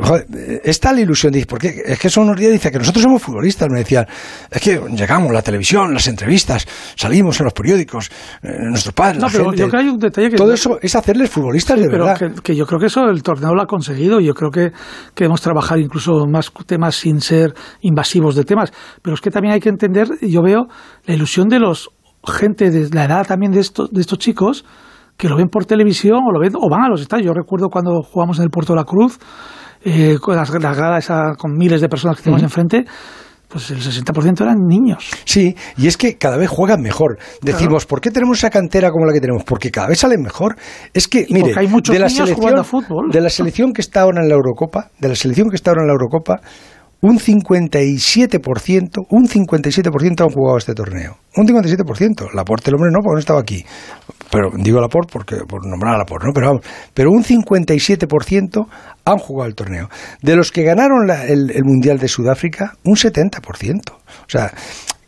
[0.65, 3.69] está la ilusión, dice, porque es que son unos días, dice que nosotros somos futbolistas,
[3.71, 4.07] me decían,
[4.51, 8.11] es que llegamos, la televisión, las entrevistas, salimos en los periódicos,
[8.43, 10.37] eh, nuestros padres, no, pero yo creo que hay un detalle que...
[10.37, 12.35] Todo eso es hacerles futbolistas de pero verdad.
[12.43, 14.71] Que, yo creo que eso el torneo lo ha conseguido, yo creo que,
[15.15, 19.55] que debemos trabajar incluso más temas sin ser invasivos de temas, pero es que también
[19.55, 20.67] hay que entender, yo veo
[21.05, 21.91] la ilusión de los
[22.27, 24.65] gente de la edad también de estos, de estos chicos,
[25.17, 27.27] que lo ven por televisión o lo ven o van a los estadios.
[27.27, 29.19] Yo recuerdo cuando jugamos en el Puerto de la Cruz,
[29.89, 31.09] eh, con las, gradas
[31.39, 32.85] con miles de personas que tenemos enfrente,
[33.47, 35.09] pues el 60% eran niños.
[35.25, 37.19] Sí, y es que cada vez juegan mejor.
[37.41, 39.45] Decimos, ¿por qué tenemos esa cantera como la que tenemos?
[39.45, 40.57] Porque cada vez salen mejor.
[40.93, 43.11] Es que, mire, hay muchos de la selección, fútbol.
[43.13, 45.83] de la selección que está ahora en la Eurocopa, de la selección que está ahora
[45.83, 46.41] en la Eurocopa,
[47.01, 51.19] un 57%, un 57% han jugado este torneo.
[51.37, 52.33] Un 57%.
[52.33, 53.65] Laporte, el hombre no, porque no estaba aquí.
[54.31, 56.33] Pero digo Laporte porque, por nombrar a Laporte, ¿no?
[56.33, 58.67] Pero vamos, pero un 57%
[59.05, 59.89] han jugado el torneo.
[60.23, 63.93] De los que ganaron el, el Mundial de Sudáfrica, un 70%.
[63.93, 64.53] O sea,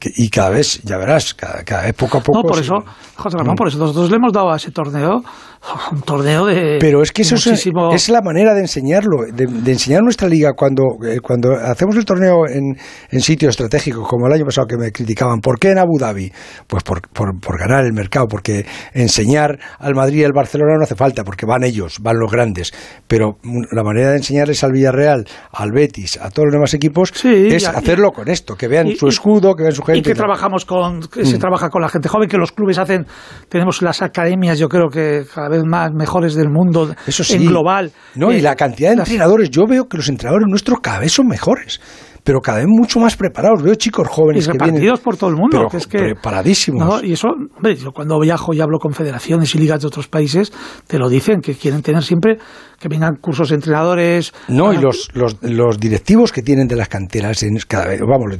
[0.01, 2.43] y cada vez, ya verás, cada, vez poco a poco.
[2.43, 2.85] No, por eso,
[3.17, 5.23] José Ramón, por eso nosotros le hemos dado a ese torneo
[5.93, 6.79] un torneo de.
[6.81, 10.53] Pero es que eso es, la manera de enseñarlo, de, enseñar nuestra liga.
[10.55, 12.77] Cuando, eh, cuando hacemos el torneo en,
[13.11, 16.33] en, sitios estratégicos, como el año pasado que me criticaban, ¿por qué en Abu Dhabi?
[16.67, 20.85] Pues por, por, por ganar el mercado, porque enseñar al Madrid y al Barcelona no
[20.85, 22.73] hace falta, porque van ellos, van los grandes.
[23.07, 23.39] Pero
[23.73, 28.13] la manera de enseñarles al Villarreal, al Betis, a todos los demás equipos, es hacerlo
[28.13, 31.37] con esto, que vean su escudo, que vean su y que trabajamos con, que se
[31.37, 31.41] mm.
[31.41, 33.07] trabaja con la gente joven, que los clubes hacen,
[33.49, 37.93] tenemos las academias, yo creo que cada vez más mejores del mundo Eso en global.
[38.15, 41.13] No, y eh, la cantidad de entrenadores, yo veo que los entrenadores nuestros cada vez
[41.13, 41.81] son mejores
[42.29, 43.63] pero cada vez mucho más preparados.
[43.63, 47.03] Veo chicos jóvenes y repartidos por todo el mundo, que es que, preparadísimos.
[47.03, 50.53] Y eso, hombre, yo cuando viajo y hablo con federaciones y ligas de otros países,
[50.87, 52.37] te lo dicen, que quieren tener siempre
[52.79, 54.35] que vengan cursos de entrenadores.
[54.49, 58.37] No, y los, los, los, directivos que tienen de las canteras, en cada vez, vamos,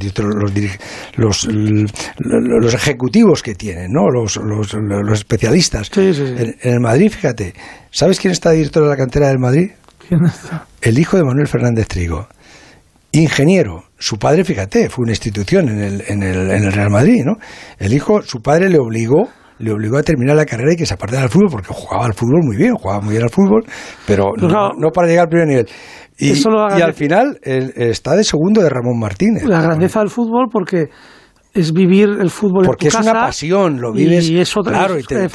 [1.17, 4.11] los, los, los, ejecutivos que tienen, ¿no?
[4.11, 5.91] los, los, los especialistas.
[5.97, 7.55] En, en el Madrid, fíjate,
[7.91, 9.71] ¿sabes quién está director de la cantera del Madrid?
[10.07, 10.67] ¿Quién está?
[10.83, 12.29] El hijo de Manuel Fernández Trigo
[13.13, 13.85] ingeniero.
[13.99, 17.35] Su padre, fíjate, fue una institución en el, en el, en el Real Madrid, ¿no?
[17.79, 19.29] El hijo, su padre le obligó
[19.59, 22.15] le obligó a terminar la carrera y que se apartara del fútbol, porque jugaba al
[22.15, 23.65] fútbol muy bien, jugaba muy bien al fútbol,
[24.07, 25.69] pero pues no, para llegar al primer nivel.
[26.17, 29.45] Y, y al final está de segundo de Ramón Martínez.
[29.45, 30.87] La grandeza del fútbol porque
[31.55, 34.99] es vivir el fútbol porque en tu es una pasión lo vives y eso claro
[34.99, 35.29] y te,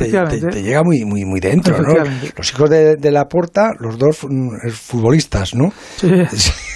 [0.62, 1.94] llega muy muy muy dentro ¿no?
[2.38, 6.08] los hijos de, de, la porta los dos mm, futbolistas no sí.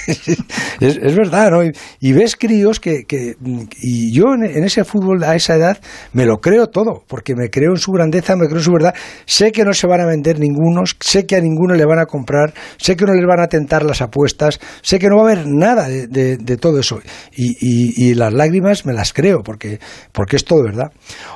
[0.79, 3.35] es, verdad no y, ves críos que, que
[3.81, 5.77] y yo en, ese fútbol a esa edad
[6.13, 8.95] me lo creo todo porque me creo en su grandeza me creo en su verdad.
[9.25, 12.05] Sé que no se van a vender ningunos sé que a ninguno le van a
[12.05, 15.31] comprar sé que no les van a tentar las apuestas sé que no va a
[15.31, 16.99] haber nada de, de todo eso.
[17.35, 19.79] Y, y, y las lágrimas me las creo porque,
[20.11, 20.91] porque es todo verdad.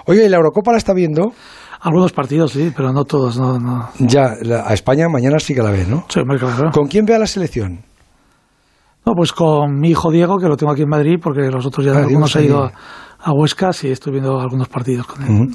[0.05, 1.33] Oye, ¿y la Eurocopa la está viendo?
[1.81, 3.39] Algunos partidos, sí, pero no todos.
[3.39, 3.89] No, no.
[3.99, 4.35] Ya,
[4.65, 6.05] a España mañana sí que la ve, ¿no?
[6.09, 6.69] Sí, muy claro.
[6.71, 7.79] ¿Con quién ve a la selección?
[9.03, 11.83] No, pues con mi hijo Diego, que lo tengo aquí en Madrid, porque los otros
[11.83, 12.71] ya hemos ah, ido
[13.19, 15.49] a, Huesca, sí, estoy viendo algunos partidos con él.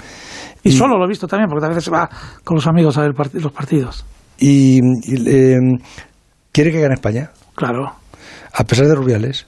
[0.64, 2.08] y, solo lo he visto también, porque a veces se va
[2.42, 4.04] con los amigos a ver los partidos.
[4.38, 4.80] Y,
[6.50, 7.30] ¿Quiere que gane España?
[7.54, 7.92] Claro.
[8.52, 9.46] A pesar de Rubiales.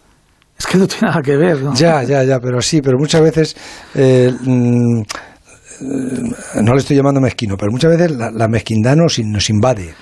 [0.58, 1.74] Es que no tiene nada que ver, ¿no?
[1.74, 3.56] Ya, ya, ya, pero sí, pero muchas veces
[3.94, 5.02] eh, mm,
[6.62, 9.94] no le estoy llamando mezquino, pero muchas veces la, mezquindad nos, nos invade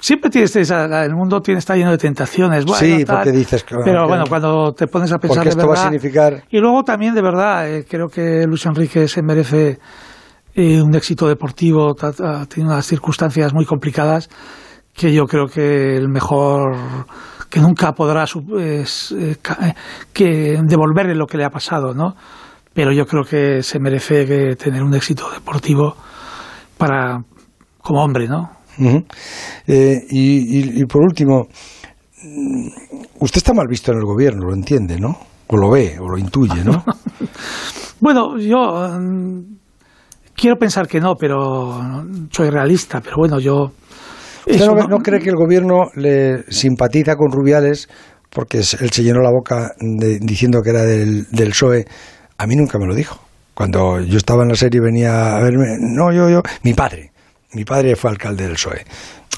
[0.00, 3.76] siempre tienes esa, el mundo tiene está lleno de tentaciones bueno, sí porque dices que,
[3.84, 7.22] pero bueno cuando te pones a pensar esto va a significar y luego también de
[7.22, 9.78] verdad eh, creo que Luis Enrique se merece
[10.54, 11.94] eh, un éxito deportivo
[12.48, 14.30] tiene unas circunstancias muy complicadas
[14.94, 16.76] que yo creo que el mejor
[17.50, 18.24] que nunca podrá
[18.58, 18.84] eh,
[20.12, 22.14] que devolverle lo que le ha pasado no
[22.72, 25.96] pero yo creo que se merece tener un éxito deportivo
[26.78, 27.18] para
[27.82, 28.60] como hombre no
[29.66, 31.48] eh, y, por último,
[32.22, 32.68] mm,
[33.20, 35.16] usted está mal visto en el gobierno, lo entiende, ¿no?
[35.48, 36.84] O lo ve, o lo intuye, ¿no?
[38.00, 39.40] bueno, yo mm,
[40.34, 41.80] quiero pensar que no, pero
[42.30, 43.72] soy realista, pero bueno, yo...
[44.46, 47.88] ¿Usted no, cree que el gobierno le simpatiza con Rubiales
[48.30, 49.72] porque él se llenó la boca
[50.20, 51.84] diciendo que era del, del PSOE?
[52.38, 53.20] A mí nunca me lo dijo.
[53.54, 57.12] Cuando yo estaba en la serie venía a verme, no, yo, yo, mi padre,
[57.52, 58.84] mi padre fue alcalde del PSOE.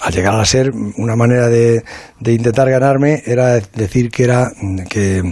[0.02, 1.82] Al llegar a ser una manera de,
[2.26, 4.50] intentar ganarme era decir que era
[4.88, 5.22] que,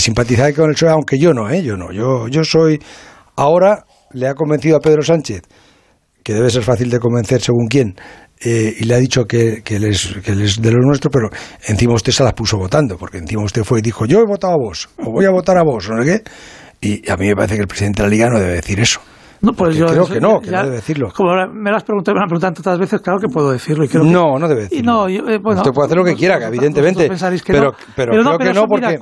[0.00, 1.62] simpatizaba con el PSOE, aunque yo no, ¿eh?
[1.62, 1.92] yo no.
[1.92, 2.80] Yo, yo soy
[3.36, 5.42] ahora le ha convencido a Pedro Sánchez
[6.28, 7.96] que debe ser fácil de convencer según quién,
[8.38, 11.30] eh, y le ha dicho que, que, él es, que es de lo nuestro, pero
[11.66, 14.52] encima usted se la puso votando, porque encima usted fue y dijo, yo he votado
[14.52, 16.20] a vos, o voy a votar a vos, ¿no qué?
[16.82, 19.00] Y a mí me parece que el presidente de la Liga no debe decir eso.
[19.40, 21.10] No, pues yo creo que no, que no debe decirlo.
[21.14, 23.84] Como me lo has preguntado, me lo han preguntado tantas veces, claro que puedo decirlo.
[23.84, 25.08] Y creo no, no debe decirlo.
[25.08, 27.08] Eh, Usted puede hacer lo que quiera, evidentemente.
[27.46, 28.98] pero, pero, creo que no, porque,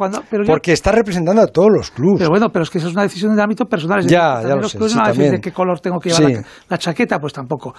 [0.46, 2.18] porque está representando a todos los clubes.
[2.18, 4.06] Pero bueno, pero es que eso es una decisión de ámbito personal.
[4.06, 7.74] ya, ya los clubes no de qué color tengo que llevar la, chaqueta, pues tampoco.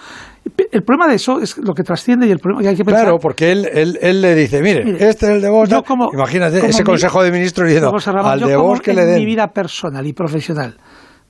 [0.70, 3.04] El problema de eso es lo que trasciende y el problema que hay que pensar.
[3.04, 5.68] Claro, porque él, él, él le dice, mire, este es el de vos.
[6.12, 7.94] Imagínate ese consejo de ministros diciendo,
[8.24, 9.18] al de vos que le den.
[9.18, 10.76] mi vida personal y profesional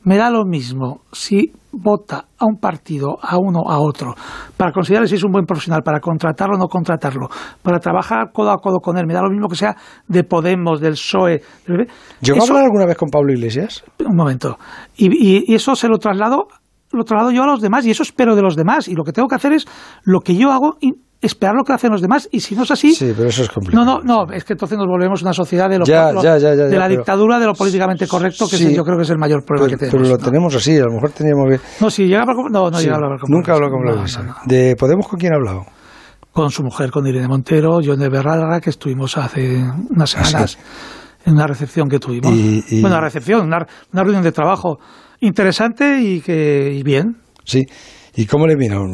[0.04, 4.14] me da lo mismo si vota a un partido, a uno, a otro,
[4.56, 7.28] para considerar si es un buen profesional, para contratarlo o no contratarlo,
[7.62, 9.76] para trabajar codo a codo con él, me da lo mismo que sea
[10.06, 11.42] de Podemos, del PSOE.
[12.20, 13.84] ¿Llegó a hablar alguna vez con Pablo Iglesias?
[14.04, 14.58] Un momento.
[14.96, 16.48] Y, y, eso se lo traslado,
[16.92, 18.88] lo traslado yo a los demás y eso espero de los demás.
[18.88, 19.66] Y lo que tengo que hacer es
[20.04, 20.78] lo que yo hago
[21.20, 23.50] esperar lo que hacen los demás y si no es así sí pero eso es
[23.50, 23.84] complicado.
[23.84, 27.40] no no no es que entonces nos volvemos una sociedad de lo, de la dictadura
[27.40, 30.16] de lo políticamente correcto que yo creo que es el mayor problema que tenemos pero
[30.16, 32.96] lo tenemos así a lo mejor teníamos que no si llega no no llega a
[32.96, 35.66] hablar con nunca habló con no, de Podemos con quién ha hablado
[36.30, 40.58] con su mujer con Irene Montero John de Berrada que estuvimos hace unas ah, semanas
[41.24, 42.32] en una recepción que tuvimos.
[42.32, 44.78] Bueno una recepción una, una, reunión de trabajo
[45.20, 47.16] interesante y que y bien.
[47.44, 47.66] Sí.
[48.14, 48.84] Y cómo le vino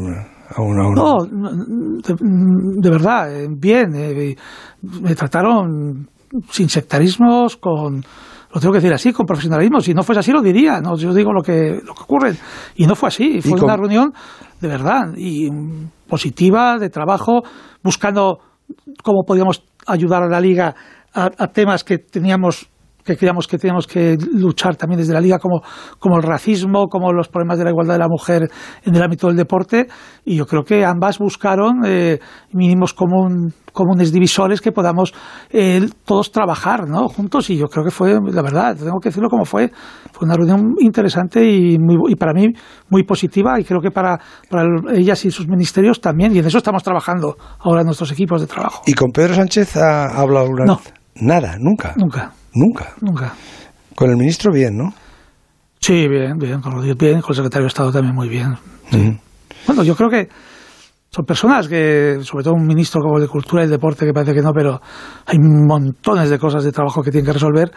[0.58, 3.94] no, de, verdad, eh, bien.
[3.94, 4.36] Eh,
[4.82, 6.08] me trataron
[6.50, 8.04] sin sectarismos, con
[8.52, 9.80] lo tengo que decir así, con profesionalismo.
[9.80, 10.80] Si no fuese así, lo diría.
[10.80, 10.96] ¿no?
[10.96, 12.36] Yo digo lo que, lo que ocurre.
[12.76, 13.40] Y no fue así.
[13.40, 14.12] Fue una reunión
[14.60, 15.48] de verdad y
[16.08, 17.42] positiva, de trabajo,
[17.82, 18.38] buscando
[19.02, 20.74] cómo podíamos ayudar a la liga
[21.12, 22.68] a temas que teníamos
[23.04, 25.62] que creíamos que teníamos que luchar también desde la liga, como,
[25.98, 28.48] como el racismo, como los problemas de la igualdad de la mujer
[28.84, 29.86] en el ámbito del deporte,
[30.24, 32.18] y yo creo que ambas buscaron eh,
[32.52, 35.12] mínimos comunes divisores que podamos
[35.50, 37.08] eh, todos trabajar ¿no?
[37.08, 39.70] juntos, y yo creo que fue, la verdad, tengo que decirlo como fue,
[40.12, 42.48] fue una reunión interesante y, muy, y para mí
[42.88, 46.58] muy positiva, y creo que para, para ellas y sus ministerios también, y en eso
[46.58, 48.82] estamos trabajando ahora en nuestros equipos de trabajo.
[48.86, 50.80] ¿Y con Pedro Sánchez ha hablado una no.
[51.16, 51.94] Nada, nunca.
[51.96, 52.32] Nunca.
[52.54, 52.94] Nunca.
[53.00, 53.34] Nunca.
[53.94, 54.94] Con el ministro bien, ¿no?
[55.80, 58.56] Sí, bien, bien, con bien, con el secretario de Estado también muy bien.
[59.66, 60.28] Bueno, yo creo que
[61.10, 64.12] son personas que, sobre todo un ministro como el de Cultura y el Deporte, que
[64.12, 64.80] parece que no, pero
[65.26, 67.70] hay montones de cosas de trabajo que tienen que resolver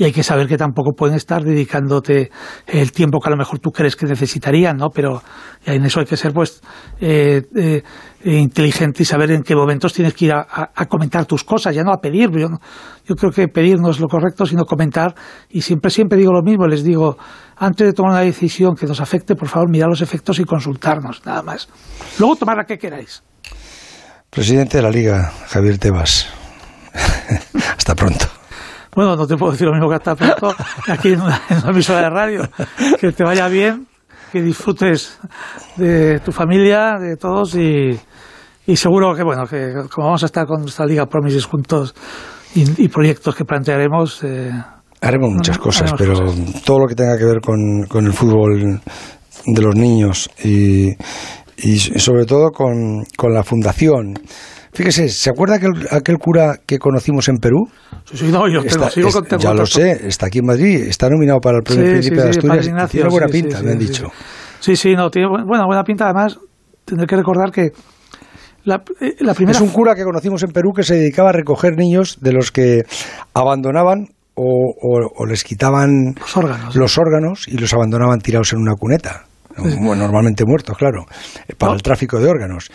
[0.00, 2.30] y hay que saber que tampoco pueden estar dedicándote
[2.66, 4.88] el tiempo que a lo mejor tú crees que necesitarían, ¿no?
[4.88, 5.22] Pero
[5.66, 6.62] en eso hay que ser, pues,
[7.02, 7.82] eh, eh,
[8.24, 11.92] inteligente y saber en qué momentos tienes que ir a, comentar tus cosas, ya no
[11.92, 12.30] a pedir.
[12.30, 12.48] Yo,
[13.04, 15.14] yo creo que pedir no es lo correcto, sino comentar.
[15.50, 17.18] Y siempre, siempre digo lo mismo, les digo,
[17.58, 21.26] antes de tomar una decisión que nos afecte, por favor, mirad los efectos y consultarnos,
[21.26, 21.68] nada más.
[22.18, 23.22] Luego tomar la que queráis.
[24.30, 26.26] Presidente de la Liga, Javier Tebas.
[27.76, 28.39] hasta pronto.
[29.00, 30.54] Bueno, no te puedo decir lo mismo que hasta pronto
[30.86, 32.42] aquí en una, emisora de radio.
[33.00, 33.86] Que te vaya bien,
[34.30, 35.18] que disfrutes
[35.76, 37.98] de tu familia, de todos y,
[38.76, 41.94] seguro que, bueno, que como vamos a estar con nuestra Liga Promises juntos
[42.54, 44.22] y, proyectos que plantearemos.
[44.22, 44.52] Eh,
[45.00, 48.82] Haremos muchas cosas, pero todo lo que tenga que ver con, con el fútbol
[49.46, 50.90] de los niños y,
[51.62, 54.14] y sobre todo con, con la fundación.
[54.72, 57.66] Fíjese, ¿se acuerda aquel, aquel cura que conocimos en Perú?
[58.04, 61.08] Sí, sí, no, yo Está- sigo es- ya lo sé, está aquí en Madrid, está
[61.08, 62.66] nominado para el Premio Sí, Príncipe de Asturias.
[62.66, 64.06] Ignacio, tiene buena pinta, me han dicho.
[64.60, 66.04] Sí, sí, no, tiene bu- buena, buena pinta.
[66.04, 66.38] Además,
[66.84, 67.70] tendré que recordar que
[68.64, 69.56] la, eh, la primera.
[69.58, 72.52] Es un cura que conocimos en Perú que se dedicaba a recoger niños de los
[72.52, 72.82] que
[73.34, 76.76] abandonaban o, o- o les quitaban Los órganos.
[76.76, 79.24] los órganos y los abandonaban tirados en una cuneta.
[79.56, 81.06] Bueno, normalmente muertos, claro,
[81.48, 82.70] eh, para el tráfico de órganos.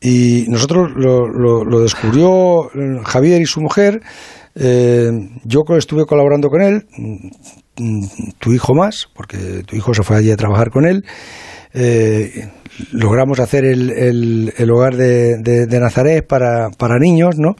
[0.00, 4.00] Y nosotros lo, lo- lo descubrió eh, Javier y su mujer.
[4.54, 5.10] eh,
[5.44, 7.26] yo estuve colaborando con él, mm,
[7.78, 8.08] mm,
[8.38, 11.04] tu hijo más, porque tu hijo se fue allí a trabajar con él.
[11.74, 12.48] Eh,
[12.92, 17.56] logramos hacer el, el- el hogar de, de- de Nazaret para, para niños, ¿no?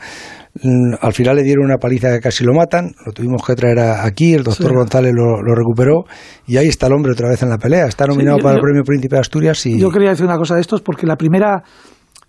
[0.62, 3.78] Mm, Al final le dieron una paliza que casi lo matan, lo tuvimos que traer
[3.78, 4.74] a- aquí, el doctor Sí.
[4.74, 6.04] González lo, lo recuperó
[6.46, 7.86] y ahí está el hombre otra vez en la pelea.
[7.86, 10.54] Está nominado yo- para el Premio Príncipe de Asturias y Yo quería decir una cosa
[10.56, 11.62] de estos porque la primera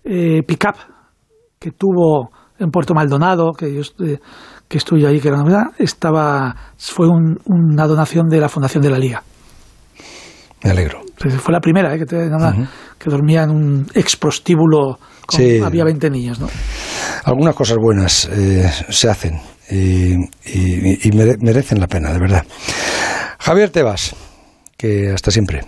[0.04, 0.76] eh, pick-up
[1.58, 4.18] que tuvo en Puerto Maldonado, que yo eh,
[4.68, 8.90] que estuve allí, que era novedad, estaba, fue un- una donación de la Fundación de
[8.90, 9.22] la Liga.
[10.62, 11.00] me alegro.
[11.16, 12.54] Fue la primera, eh, que, te- nada,
[12.98, 14.98] que dormía en un exprostíbulo.
[15.30, 15.58] Con, Sí.
[15.64, 16.48] Había 20 niños, ¿no?
[17.24, 22.44] Algunas cosas buenas eh, se hacen y, y- y mere- merecen la pena, de verdad.
[23.38, 24.14] Javier Tebas,
[24.76, 25.64] que hasta siempre.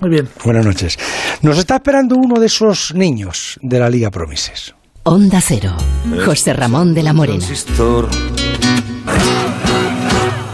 [0.00, 0.28] Muy bien.
[0.44, 0.98] Buenas noches.
[1.42, 4.74] Nos está esperando uno de esos niños de la Liga Promises.
[5.04, 5.74] Onda Cero.
[6.24, 7.44] José Ramón de la Morena.